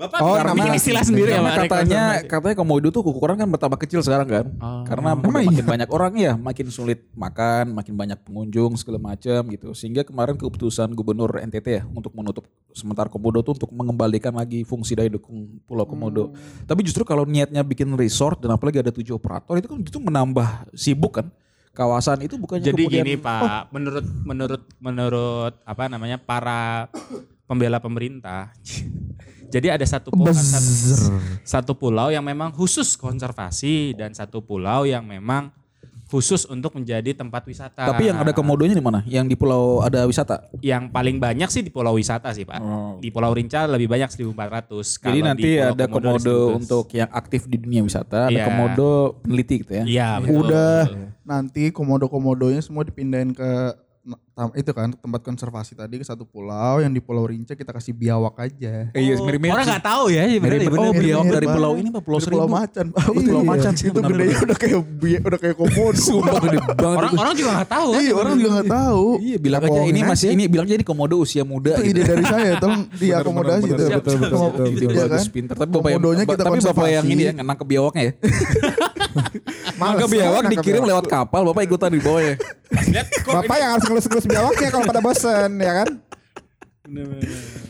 Bapak 0.00 0.18
Oh, 0.24 0.32
bikin 0.32 0.64
nama- 0.64 0.78
istilah 0.80 1.04
sendiri 1.04 1.30
ya 1.30 1.44
Pak. 1.44 1.68
katanya 1.68 2.02
katanya 2.24 2.56
komodo 2.56 2.88
tuh 2.88 3.04
ukuran 3.04 3.36
kan 3.36 3.44
bertambah 3.44 3.76
kecil 3.84 4.00
sekarang 4.00 4.24
kan. 4.24 4.46
Karena 4.88 5.12
udah 5.12 5.44
makin 5.44 5.66
banyak 5.68 5.88
orang 5.92 6.12
ya, 6.16 6.32
makin 6.40 6.72
sulit 6.72 7.04
makan, 7.12 7.76
makin 7.76 7.92
banyak 7.92 8.16
pengunjung 8.24 8.80
segala 8.80 8.96
macam 8.96 9.44
gitu. 9.52 9.76
Sehingga 9.76 10.00
kemarin 10.00 10.40
keputusan 10.40 10.88
Gubernur 10.96 11.36
NTT 11.36 11.66
ya 11.68 11.82
untuk 11.84 12.16
menutup 12.16 12.48
sementara 12.72 13.12
komodo 13.12 13.44
tuh 13.44 13.60
untuk 13.60 13.68
mengembalikan 13.70 14.32
lagi 14.32 14.64
fungsi 14.64 14.96
daya 14.96 15.12
dukung 15.12 15.60
Pulau 15.68 15.84
Komodo. 15.84 16.32
Tapi 16.64 16.80
justru 16.80 17.04
kalau 17.04 17.28
niatnya 17.28 17.60
bikin 17.60 17.92
resort 17.92 18.40
dan 18.40 18.56
apalagi 18.56 18.80
ada 18.80 18.88
tujuh 18.88 19.20
operator 19.20 19.52
itu 19.54 19.68
kan 19.68 19.78
itu 19.84 19.98
menambah 20.00 20.48
sibuk 20.72 21.20
kan. 21.20 21.28
Kawasan 21.70 22.24
itu 22.24 22.34
bukannya 22.34 22.66
Jadi 22.66 22.82
kemudian 22.82 23.04
gini 23.04 23.14
Pak, 23.14 23.70
menurut 23.70 24.06
menurut 24.24 24.62
menurut 24.80 25.54
apa 25.62 25.86
namanya 25.86 26.16
para 26.16 26.88
pembela 27.44 27.78
pemerintah. 27.78 28.50
Jadi 29.50 29.66
ada 29.68 29.82
satu 29.82 30.14
pulau, 30.14 30.30
satu, 30.30 31.10
satu 31.42 31.72
pulau 31.74 32.08
yang 32.08 32.22
memang 32.22 32.54
khusus 32.54 32.94
konservasi 32.94 33.92
dan 33.92 34.14
satu 34.14 34.38
pulau 34.40 34.86
yang 34.86 35.02
memang 35.02 35.50
khusus 36.06 36.42
untuk 36.46 36.74
menjadi 36.74 37.14
tempat 37.14 37.46
wisata. 37.46 37.86
Tapi 37.86 38.10
yang 38.10 38.18
ada 38.18 38.34
komodonya 38.34 38.74
di 38.74 38.82
mana? 38.82 38.98
Yang 39.06 39.26
di 39.30 39.36
pulau 39.38 39.78
ada 39.78 40.02
wisata? 40.10 40.50
yang 40.58 40.90
paling 40.90 41.22
banyak 41.22 41.46
sih 41.46 41.62
di 41.62 41.70
pulau 41.70 41.94
wisata 41.94 42.34
sih 42.34 42.42
Pak. 42.42 42.58
Di 42.98 43.14
Pulau 43.14 43.30
Rinca 43.30 43.70
lebih 43.70 43.86
banyak 43.86 44.10
1.400. 44.10 44.98
Jadi 44.98 44.98
Kalau 44.98 45.28
nanti 45.30 45.50
ada 45.62 45.84
komodo 45.86 46.34
1.500. 46.50 46.58
untuk 46.58 46.84
yang 46.98 47.10
aktif 47.14 47.46
di 47.46 47.56
dunia 47.62 47.86
wisata, 47.86 48.26
ada 48.26 48.34
Iya. 48.34 48.44
komodo 48.50 49.22
peneliti 49.22 49.62
gitu 49.62 49.72
ya. 49.72 49.84
Iya 49.86 50.10
betul. 50.18 50.34
Udah 50.50 50.74
nanti 51.22 51.62
komodo-komodonya 51.70 52.58
semua 52.58 52.82
dipindahin 52.82 53.30
ke 53.30 53.50
itu 54.56 54.72
kan 54.72 54.88
tempat 54.94 55.20
konservasi 55.20 55.76
tadi 55.76 56.00
ke 56.00 56.06
satu 56.06 56.24
pulau 56.24 56.80
yang 56.80 56.88
di 56.88 57.02
Pulau 57.02 57.28
Rinca 57.28 57.52
kita 57.52 57.76
kasih 57.76 57.92
biawak 57.92 58.40
aja. 58.40 58.88
Iya, 58.96 59.20
mirip-mirip. 59.20 59.52
Orang 59.52 59.66
nggak 59.68 59.84
tahu 59.84 60.04
ya, 60.08 60.22
Mirip, 60.24 60.40
bener, 60.40 60.56
oh, 60.56 60.64
bener. 60.64 60.96
beliau 60.96 61.20
Mirip-mirip 61.20 61.34
dari 61.36 61.46
pulau 61.50 61.72
ini 61.76 61.88
Pak, 61.92 62.02
Pulau 62.06 62.20
Seribu. 62.24 62.36
Pulau 62.40 62.48
Macan. 62.48 62.86
Pak. 62.88 63.00
Oh, 63.04 63.12
Pulau 63.12 63.42
Iya. 63.44 63.50
Macan 63.52 63.72
sih, 63.76 63.86
Itu 63.90 64.00
benar. 64.00 64.16
udah 64.16 64.56
kayak 64.56 64.78
udah 65.20 65.38
kayak 65.44 65.56
komodo. 65.60 65.98
Sumpah 66.00 66.34
gede 66.40 66.58
banget. 66.62 66.98
Orang 67.04 67.12
orang 67.20 67.34
juga 67.36 67.50
nggak 67.60 67.70
tahu 67.70 67.88
kan. 67.92 68.00
Iya 68.00 68.12
orang 68.16 68.34
juga 68.40 68.50
nggak 68.56 68.70
tahu. 68.72 69.04
Iya, 69.20 69.36
bilang 69.36 69.62
aja 69.68 69.80
ini 69.84 70.00
masih 70.00 70.28
ini 70.32 70.44
bilang 70.48 70.66
jadi 70.70 70.84
komodo 70.86 71.14
usia 71.20 71.42
muda 71.44 71.76
Itu 71.76 71.82
gitu. 71.84 72.00
ide 72.00 72.02
dari 72.08 72.24
saya, 72.24 72.50
tolong 72.56 72.82
diakomodasi. 73.02 73.68
Itu. 73.68 73.84
betul, 73.92 74.16
betul, 74.24 74.66
Iya. 74.70 75.04
Tapi 75.52 75.68
bapak 75.68 75.90
yang, 75.92 76.00
Komodonya 76.00 76.24
kita 76.24 76.42
tapi 76.48 76.58
bapak 76.64 76.86
yang 76.88 77.04
ini 77.04 77.22
ya 77.28 77.32
nangkep 77.36 77.66
biawaknya 77.68 78.02
ya. 78.08 78.12
Nangkep 79.80 80.08
biawak 80.12 80.42
dikirim 80.52 80.82
biawak. 80.84 80.90
lewat 80.92 81.04
kapal, 81.08 81.40
bapak 81.50 81.62
ikutan 81.66 81.90
di 81.92 82.00
bawah 82.00 82.22
ya. 82.22 82.34
Lihat 82.70 83.06
kok 83.26 83.32
Bapak 83.34 83.56
yang 83.58 83.70
harus 83.74 83.84
ngelus-ngelus 84.20 84.26
biawaknya 84.52 84.68
kalau 84.70 84.84
pada 84.86 85.00
bosen 85.00 85.50
ya 85.56 85.72
kan? 85.74 85.88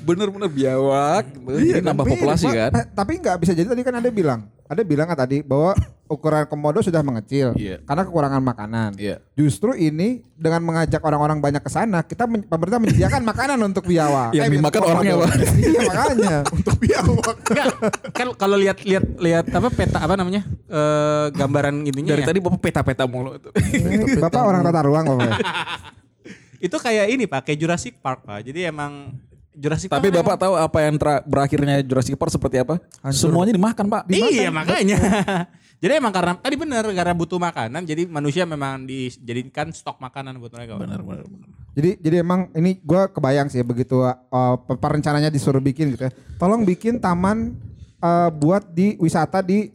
Bener-bener 0.01 0.49
biawak. 0.49 1.25
Jadi 1.37 1.85
nambah 1.85 2.05
populasi 2.09 2.47
Pak, 2.47 2.55
kan. 2.57 2.71
eh, 2.73 2.85
tapi 2.89 3.13
nggak 3.21 3.37
bisa 3.39 3.53
jadi 3.53 3.69
tadi 3.69 3.83
kan 3.83 3.95
ada 3.95 4.09
bilang, 4.09 4.41
ada 4.65 4.81
bilang 4.81 5.05
kan 5.05 5.19
tadi 5.19 5.45
bahwa 5.45 5.77
ukuran 6.09 6.43
komodo 6.43 6.81
sudah 6.81 7.05
mengecil 7.05 7.53
Iya. 7.53 7.85
karena 7.85 8.03
kekurangan 8.03 8.41
makanan. 8.41 8.91
Iya. 8.97 9.21
Justru 9.31 9.77
ini 9.77 10.25
dengan 10.35 10.65
mengajak 10.65 10.99
orang-orang 10.99 11.39
banyak 11.39 11.61
ke 11.61 11.69
sana, 11.69 12.01
kita 12.01 12.25
men- 12.25 12.43
pemerintah 12.43 12.81
menyediakan 12.81 13.23
makanan 13.23 13.59
untuk 13.61 13.85
biawak. 13.85 14.33
Yang 14.33 14.47
Eh, 14.47 14.53
dimakan 14.57 14.81
orangnya. 14.83 15.15
Pak. 15.15 15.31
iya 15.55 15.81
makanya. 15.85 16.37
untuk 16.57 16.77
biawak. 16.81 17.37
Enggak, 17.45 17.67
kan 18.11 18.27
kalau 18.35 18.57
lihat 18.57 18.79
lihat 18.83 19.05
lihat 19.21 19.47
apa 19.53 19.69
peta 19.69 19.99
apa 20.01 20.15
namanya? 20.17 20.43
eh 20.65 21.27
gambaran 21.31 21.85
ininya 21.85 22.17
Dari 22.17 22.25
ya. 22.25 22.29
tadi 22.33 22.39
bapak 22.41 22.59
peta-peta 22.59 23.05
mulu. 23.05 23.37
Bapak 24.19 24.41
orang 24.41 24.65
tata 24.65 24.81
ruang 24.81 25.05
Bapak. 25.05 25.39
Itu 26.61 26.77
kayak 26.77 27.07
ini 27.09 27.25
Pak, 27.25 27.49
kayak 27.49 27.59
Jurassic 27.59 27.99
Park 28.05 28.29
Pak. 28.29 28.45
Jadi 28.45 28.69
emang 28.69 29.17
Jurassic 29.57 29.91
Tapi 29.91 30.15
Park 30.15 30.23
bapak 30.23 30.37
tahu 30.39 30.55
apa 30.55 30.79
yang 30.87 30.95
tra- 30.95 31.25
berakhirnya 31.27 31.83
Jurassic 31.83 32.15
Park 32.15 32.31
seperti 32.31 32.63
apa? 32.63 32.79
Semuanya 33.11 33.57
dimakan 33.57 33.91
pak. 33.91 34.03
Iya 34.07 34.53
makanya. 34.55 34.97
jadi 35.83 35.99
emang 35.99 36.13
karena 36.13 36.37
tadi 36.39 36.55
benar 36.55 36.85
karena 36.87 37.15
butuh 37.17 37.41
makanan 37.41 37.83
jadi 37.89 38.05
manusia 38.07 38.45
memang 38.45 38.87
dijadikan 38.87 39.75
stok 39.75 39.99
makanan 39.99 40.39
buat 40.39 40.55
mereka. 40.55 40.79
Benar, 40.79 41.03
benar, 41.03 41.27
benar. 41.27 41.49
Jadi 41.75 41.91
jadi 41.99 42.17
emang 42.23 42.47
ini 42.55 42.79
gue 42.79 43.03
kebayang 43.11 43.51
sih 43.51 43.63
begitu 43.67 44.07
uh, 44.07 44.17
perencananya 44.61 45.35
disuruh 45.35 45.63
bikin 45.63 45.99
gitu 45.99 46.07
ya. 46.07 46.13
Tolong 46.39 46.63
bikin 46.63 47.03
taman 47.03 47.59
uh, 47.99 48.31
buat 48.31 48.71
di 48.71 48.95
wisata 49.03 49.43
di 49.43 49.71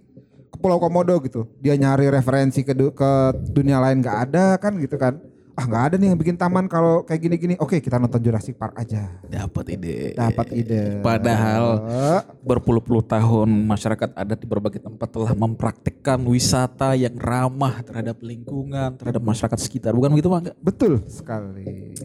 Pulau 0.56 0.80
Komodo 0.80 1.20
gitu. 1.20 1.52
Dia 1.60 1.76
nyari 1.76 2.08
referensi 2.08 2.64
ke 2.64 2.72
du- 2.72 2.96
ke 2.96 3.36
dunia 3.52 3.84
lain 3.84 4.00
nggak 4.00 4.18
ada 4.32 4.56
kan 4.56 4.80
gitu 4.80 4.96
kan. 4.96 5.20
Ah 5.56 5.64
nggak 5.64 5.84
ada 5.88 5.96
nih 5.96 6.12
yang 6.12 6.20
bikin 6.20 6.36
taman 6.36 6.68
kalau 6.68 7.08
kayak 7.08 7.22
gini-gini. 7.24 7.56
Oke 7.64 7.80
kita 7.80 7.96
nonton 7.96 8.20
Jurassic 8.20 8.60
Park 8.60 8.76
aja. 8.76 9.08
Dapat 9.24 9.72
ide. 9.72 10.12
Dapat 10.12 10.52
ide. 10.52 11.00
Padahal 11.00 11.80
Eh, 11.88 12.22
berpuluh-puluh 12.44 13.00
tahun 13.08 13.48
masyarakat 13.64 14.20
adat 14.20 14.38
di 14.44 14.48
berbagai 14.52 14.84
tempat 14.84 15.08
telah 15.08 15.32
mempraktikkan 15.32 16.20
wisata 16.28 16.92
yang 17.00 17.16
ramah 17.16 17.80
terhadap 17.88 18.20
lingkungan, 18.20 19.00
terhadap 19.00 19.24
masyarakat 19.24 19.60
sekitar. 19.64 19.96
Bukan 19.96 20.12
begitu 20.12 20.28
pak? 20.28 20.40
Enggak. 20.44 20.58
betul 20.60 20.94
sekali. 21.08 21.96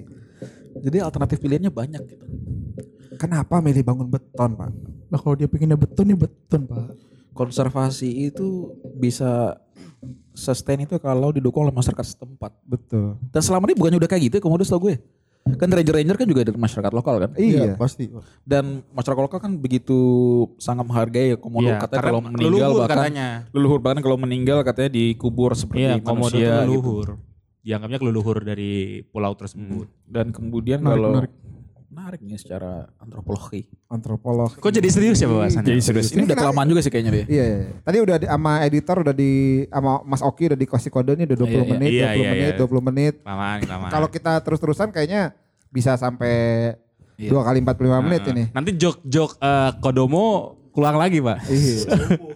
Jadi 0.79 0.97
alternatif 1.03 1.43
pilihannya 1.43 1.75
banyak 1.75 2.03
gitu. 2.07 2.27
Kenapa 3.19 3.59
milih 3.59 3.83
bangun 3.83 4.07
beton 4.07 4.55
pak? 4.55 4.71
Lah 5.11 5.19
kalau 5.19 5.35
dia 5.35 5.51
pengennya 5.51 5.75
beton 5.75 6.07
ya 6.07 6.17
beton 6.17 6.71
pak. 6.71 6.95
Konservasi 7.35 8.31
itu 8.31 8.79
bisa 8.95 9.59
sustain 10.41 10.81
itu 10.81 10.97
kalau 10.97 11.29
didukung 11.29 11.69
oleh 11.69 11.75
masyarakat 11.75 12.17
setempat. 12.17 12.57
Betul. 12.65 13.21
Dan 13.29 13.43
selama 13.45 13.69
ini 13.69 13.77
bukannya 13.77 14.01
udah 14.01 14.09
kayak 14.09 14.23
gitu 14.25 14.35
ya 14.37 14.43
komodo 14.43 14.65
setahu 14.65 14.89
gue. 14.89 14.97
Kan 15.57 15.73
ranger-ranger 15.73 16.17
kan 16.17 16.27
juga 16.29 16.43
dari 16.45 16.57
masyarakat 16.57 16.93
lokal 16.93 17.15
kan. 17.19 17.31
Iya. 17.37 17.73
pasti. 17.75 18.09
Dan 18.45 18.81
masyarakat 18.93 19.23
lokal 19.25 19.41
kan 19.41 19.53
begitu 19.57 19.97
sangat 20.57 20.85
menghargai 20.85 21.33
ya 21.33 21.37
komodo 21.37 21.69
Iya, 21.69 21.81
katanya 21.81 22.01
kalau 22.03 22.21
meninggal 22.23 22.49
leluhur 22.49 22.81
bahkan 22.81 22.97
katanya. 22.97 23.29
leluhur 23.51 23.79
bahkan 23.81 24.01
kalau 24.01 24.17
meninggal 24.17 24.59
katanya 24.63 24.91
dikubur 24.91 25.51
seperti 25.53 25.81
Iya, 25.85 25.95
komodo 26.01 26.33
manusia 26.33 26.41
itu 26.41 26.49
gitu. 26.49 26.61
leluhur. 26.65 27.09
Dianggapnya 27.61 27.99
leluhur 28.01 28.39
dari 28.41 28.73
pulau 29.05 29.33
tersebut. 29.33 29.85
Dan 30.05 30.33
kemudian 30.33 30.81
Menarik, 30.81 30.97
kalau 30.97 31.11
menarik. 31.13 31.33
Menarik 31.91 32.23
nih 32.23 32.39
secara 32.39 32.87
antropologi. 33.03 33.67
Antropolog. 33.91 34.55
Kok 34.55 34.71
jadi 34.71 34.87
serius 34.87 35.19
ya 35.19 35.27
bahasannya? 35.27 35.67
Jadi 35.75 35.81
serius. 35.83 36.15
Ini 36.15 36.23
udah 36.23 36.39
kelamaan 36.39 36.71
juga 36.71 36.81
sih 36.87 36.91
kayaknya 36.95 37.13
deh. 37.19 37.25
Iya, 37.27 37.45
iya. 37.45 37.59
Tadi 37.83 37.97
udah 37.99 38.17
di, 38.23 38.27
sama 38.31 38.53
editor 38.63 38.97
udah 39.03 39.15
di 39.15 39.33
sama 39.67 39.93
Mas 40.07 40.23
Oki 40.23 40.55
udah 40.55 40.59
dikasih 40.59 40.91
kode 40.95 41.19
nih 41.19 41.27
udah 41.27 41.39
20 41.43 41.51
Iya, 41.51 41.59
iya. 41.59 41.67
menit, 41.67 41.91
Iya, 41.91 42.07
20 42.07 42.15
iya, 42.15 42.31
menit, 42.31 42.53
iya. 42.55 42.63
20 42.63 42.89
menit. 42.89 43.15
Lamaan, 43.27 43.59
lamaan. 43.67 43.91
Kalau 43.91 44.09
kita 44.09 44.33
terus-terusan 44.39 44.89
kayaknya 44.95 45.35
bisa 45.75 45.99
sampai 45.99 46.35
Iya. 47.21 47.29
dua 47.37 47.43
kali 47.45 47.59
45 47.61 48.07
menit 48.07 48.23
ini. 48.33 48.45
Nanti 48.55 48.71
jok-jok 48.79 49.31
eh, 49.43 49.71
Kodomo 49.83 50.57
keluar 50.71 50.95
lagi, 50.95 51.19
Pak. 51.19 51.39
Iya. 51.51 51.77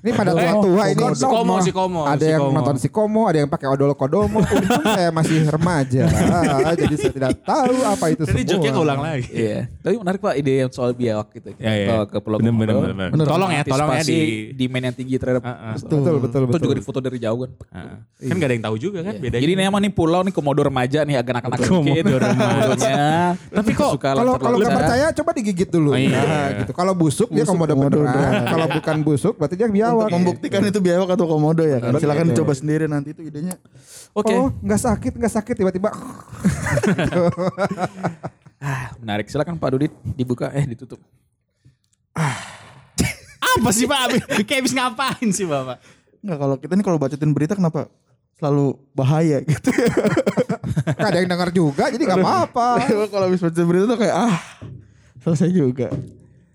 Ini 0.00 0.10
pada 0.10 0.30
tua-tua 0.32 0.84
ini. 0.88 1.02
Si 1.12 1.26
Komo, 1.26 1.54
si 1.60 1.70
Komo, 1.70 2.00
Ada 2.04 2.24
yang 2.24 2.42
nonton 2.48 2.76
si 2.76 2.88
Komo, 2.88 3.28
ada 3.28 3.38
yang 3.38 3.50
pakai 3.50 3.68
odol 3.68 3.92
kodomo. 3.92 4.40
Untung 4.40 4.84
saya 4.84 5.12
masih 5.12 5.44
remaja. 5.44 6.08
Ah, 6.08 6.72
jadi 6.80 6.94
saya 6.96 7.12
tidak 7.12 7.32
tahu 7.44 7.76
apa 7.82 8.04
itu 8.08 8.22
Jadi 8.24 8.32
semua. 8.34 8.50
joknya 8.50 8.70
keulang 8.72 9.00
lagi. 9.00 9.28
Iya. 9.28 9.60
Tapi 9.78 9.94
menarik 10.00 10.20
Pak 10.20 10.34
ide 10.34 10.52
yang 10.58 10.70
soal 10.72 10.96
biawak 10.96 11.28
gitu. 11.32 11.48
Iya, 11.56 11.72
iya. 11.74 11.86
Kalau 11.86 12.04
ke 12.06 12.18
Pulau 12.18 12.38
Komodo. 12.40 12.72
Tolong 13.22 13.50
ya, 13.52 13.62
tolong 13.62 13.88
ya 13.92 14.02
di- 14.02 14.52
demand 14.54 14.84
yang 14.88 14.96
tinggi 14.96 15.16
terhadap 15.20 15.42
Heeh. 15.42 15.74
Betul, 15.76 16.16
betul, 16.18 16.40
betul. 16.46 16.56
Itu 16.56 16.64
juga 16.64 16.76
difoto 16.78 16.98
dari 16.98 17.18
jauh 17.20 17.38
kan. 17.44 17.50
Heeh. 17.52 17.96
Kan 18.30 18.34
gak 18.34 18.48
ada 18.48 18.54
yang 18.54 18.64
tahu 18.64 18.76
juga 18.78 18.98
kan 19.02 19.14
bedanya. 19.18 19.42
Jadi 19.42 19.52
ini 19.52 19.62
emang 19.62 19.82
nih 19.82 19.92
pulau 19.92 20.20
nih 20.22 20.32
komodo 20.32 20.62
remaja 20.62 21.04
nih 21.04 21.16
agak 21.18 21.32
anak-anak 21.36 21.58
Komodo 21.62 22.14
remaja. 22.16 22.92
Tapi 23.34 23.70
kok 23.72 23.90
Kalau 23.98 24.34
kalau 24.38 24.56
nggak 24.56 24.72
percaya 24.72 25.06
coba 25.12 25.30
digigit 25.34 25.68
dulu. 25.68 25.90
Oh, 25.92 25.98
iya. 25.98 26.20
Nah, 26.22 26.48
gitu. 26.62 26.72
Kalau 26.72 26.92
busuk, 26.94 27.28
dia 27.28 27.44
komodo 27.44 27.74
beneran. 27.74 28.46
Kalau 28.46 28.66
bukan 28.70 28.96
busuk 29.02 29.34
berarti 29.36 29.54
dia 29.58 29.68
biawak. 29.82 30.06
Untuk 30.06 30.16
membuktikan 30.22 30.62
itu 30.62 30.78
biawak 30.78 31.08
atau 31.18 31.26
komodo 31.26 31.66
ya 31.66 31.82
kan. 31.82 31.90
Silakan 31.98 32.30
Betul. 32.30 32.34
dicoba 32.38 32.52
sendiri 32.54 32.84
nanti 32.86 33.10
itu 33.10 33.22
idenya. 33.26 33.58
Oke. 34.14 34.30
Oh, 34.30 34.54
nggak 34.62 34.80
sakit, 34.80 35.12
nggak 35.18 35.32
sakit 35.34 35.54
tiba-tiba. 35.58 35.90
Ah, 38.62 38.94
menarik. 39.02 39.26
Silakan 39.26 39.58
Pak 39.58 39.74
Dudit 39.74 39.90
dibuka 40.14 40.46
eh 40.54 40.62
ditutup. 40.62 41.02
Apa 43.42 43.74
sih 43.74 43.90
Pak? 43.90 44.22
Kayak 44.46 44.60
habis 44.62 44.70
ngapain 44.70 45.28
sih 45.34 45.42
Bapak? 45.50 45.82
Enggak 46.22 46.38
kalau 46.38 46.56
kita 46.62 46.72
nih 46.78 46.86
kalau 46.86 46.98
bacotin 47.02 47.34
berita 47.34 47.58
kenapa 47.58 47.90
selalu 48.38 48.78
bahaya 48.94 49.42
gitu. 49.50 49.74
Nggak 50.94 51.10
ada 51.10 51.18
yang 51.18 51.30
dengar 51.30 51.48
juga, 51.50 51.90
jadi 51.90 52.02
nggak 52.06 52.22
apa-apa. 52.22 52.68
kalau 53.10 53.26
habis 53.26 53.42
baca 53.42 53.62
berita 53.66 53.84
tuh 53.90 53.98
kayak 53.98 54.14
ah 54.14 54.38
selesai 55.26 55.50
juga. 55.50 55.90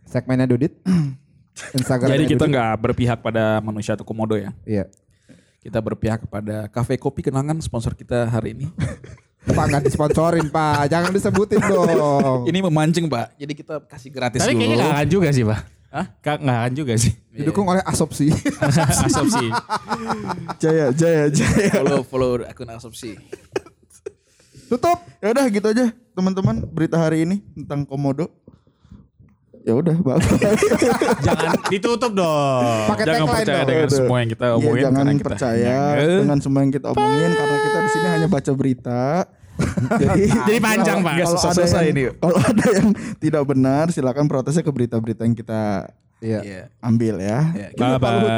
Segmennya 0.08 0.48
Dudit. 0.48 0.80
Instagram. 1.74 2.14
Jadi 2.14 2.26
kita 2.38 2.46
nggak 2.46 2.74
berpihak 2.80 3.20
pada 3.22 3.60
manusia 3.60 3.98
atau 3.98 4.06
komodo 4.06 4.38
ya. 4.38 4.54
Iya. 4.64 4.86
Kita 5.62 5.84
berpihak 5.84 6.24
kepada 6.24 6.72
kafe 6.72 6.96
kopi 6.96 7.26
kenangan 7.26 7.60
sponsor 7.60 7.98
kita 7.98 8.30
hari 8.30 8.56
ini. 8.56 8.68
Pak 9.48 9.66
nggak 9.72 9.84
disponsorin 9.88 10.52
Pak, 10.52 10.92
jangan 10.92 11.12
disebutin 11.16 11.64
dong. 11.64 12.44
ini 12.52 12.60
memancing 12.60 13.08
Pak. 13.08 13.40
Jadi 13.40 13.54
kita 13.56 13.80
kasih 13.88 14.12
gratis 14.12 14.44
Tapi 14.44 14.54
dulu. 14.54 14.60
kayaknya 14.60 14.78
gak 14.84 14.92
akan 14.92 15.08
juga 15.08 15.28
sih 15.32 15.44
Pak. 15.48 15.60
Hah? 15.88 16.06
Gak, 16.20 16.38
gak 16.44 16.58
akan 16.60 16.74
juga 16.76 16.94
sih. 17.00 17.14
Didukung 17.38 17.66
oleh 17.72 17.84
Asopsi. 17.88 18.28
Asopsi. 19.08 19.48
Jaya 20.60 20.92
jaya 20.92 21.32
jaya. 21.32 21.72
follow 21.80 22.02
follow 22.04 22.32
akun 22.44 22.68
asopsi. 22.76 23.16
Tutup. 24.68 25.00
Ya 25.24 25.32
udah 25.32 25.46
gitu 25.48 25.68
aja 25.72 25.96
teman-teman 26.12 26.60
berita 26.68 27.00
hari 27.00 27.24
ini 27.24 27.40
tentang 27.56 27.88
komodo. 27.88 28.28
Ya 29.68 29.74
udah, 29.76 30.00
bye. 30.00 30.16
Jangan 31.28 31.60
ditutup 31.68 32.12
dong. 32.16 32.64
Pakai 32.88 33.04
Jangan 33.04 33.28
percaya 33.28 33.60
dong. 33.60 33.68
dengan 33.68 33.90
semua 33.92 34.18
yang 34.18 34.30
kita 34.32 34.46
Iya, 34.48 34.56
omongin. 34.56 34.80
jangan 34.80 34.96
karena 34.98 35.12
kita 35.12 35.28
percaya 35.28 35.78
dengan 36.00 36.40
semua 36.40 36.60
yang 36.64 36.72
kita 36.72 36.88
omongin 36.88 37.30
karena 37.36 37.58
kita 37.60 37.78
di 37.78 37.90
sini 37.92 38.08
hanya 38.08 38.28
baca 38.28 38.52
berita. 38.56 39.04
Jadi, 40.00 40.22
Jadi 40.24 40.60
panjang, 40.62 40.98
Pak. 41.02 41.14
Kalau 41.18 41.36
ada 41.36 41.52
selesai 41.52 41.84
yang, 41.84 41.92
ini. 41.92 42.02
Kalau 42.16 42.38
ada 42.40 42.66
yang 42.72 42.88
tidak 43.20 43.44
benar, 43.44 43.86
silakan 43.90 44.26
protesnya 44.26 44.64
ke 44.64 44.72
berita-berita 44.72 45.22
yang 45.22 45.36
kita 45.36 45.92
Iya. 46.18 46.40
Iya. 46.42 46.64
ambil 46.80 47.16
ya. 47.20 47.40
Iya, 47.52 47.68
Hidup 47.76 48.00
Pak 48.00 48.12
Luhut. 48.16 48.32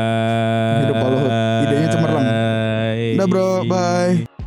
Hidup 0.81 0.95
Pak 0.97 1.09
Luhut. 1.09 1.31
Idenya 1.61 1.87
cemerlang. 1.89 2.25
Udah 3.13 3.27
bro, 3.29 3.49
bye. 3.63 4.38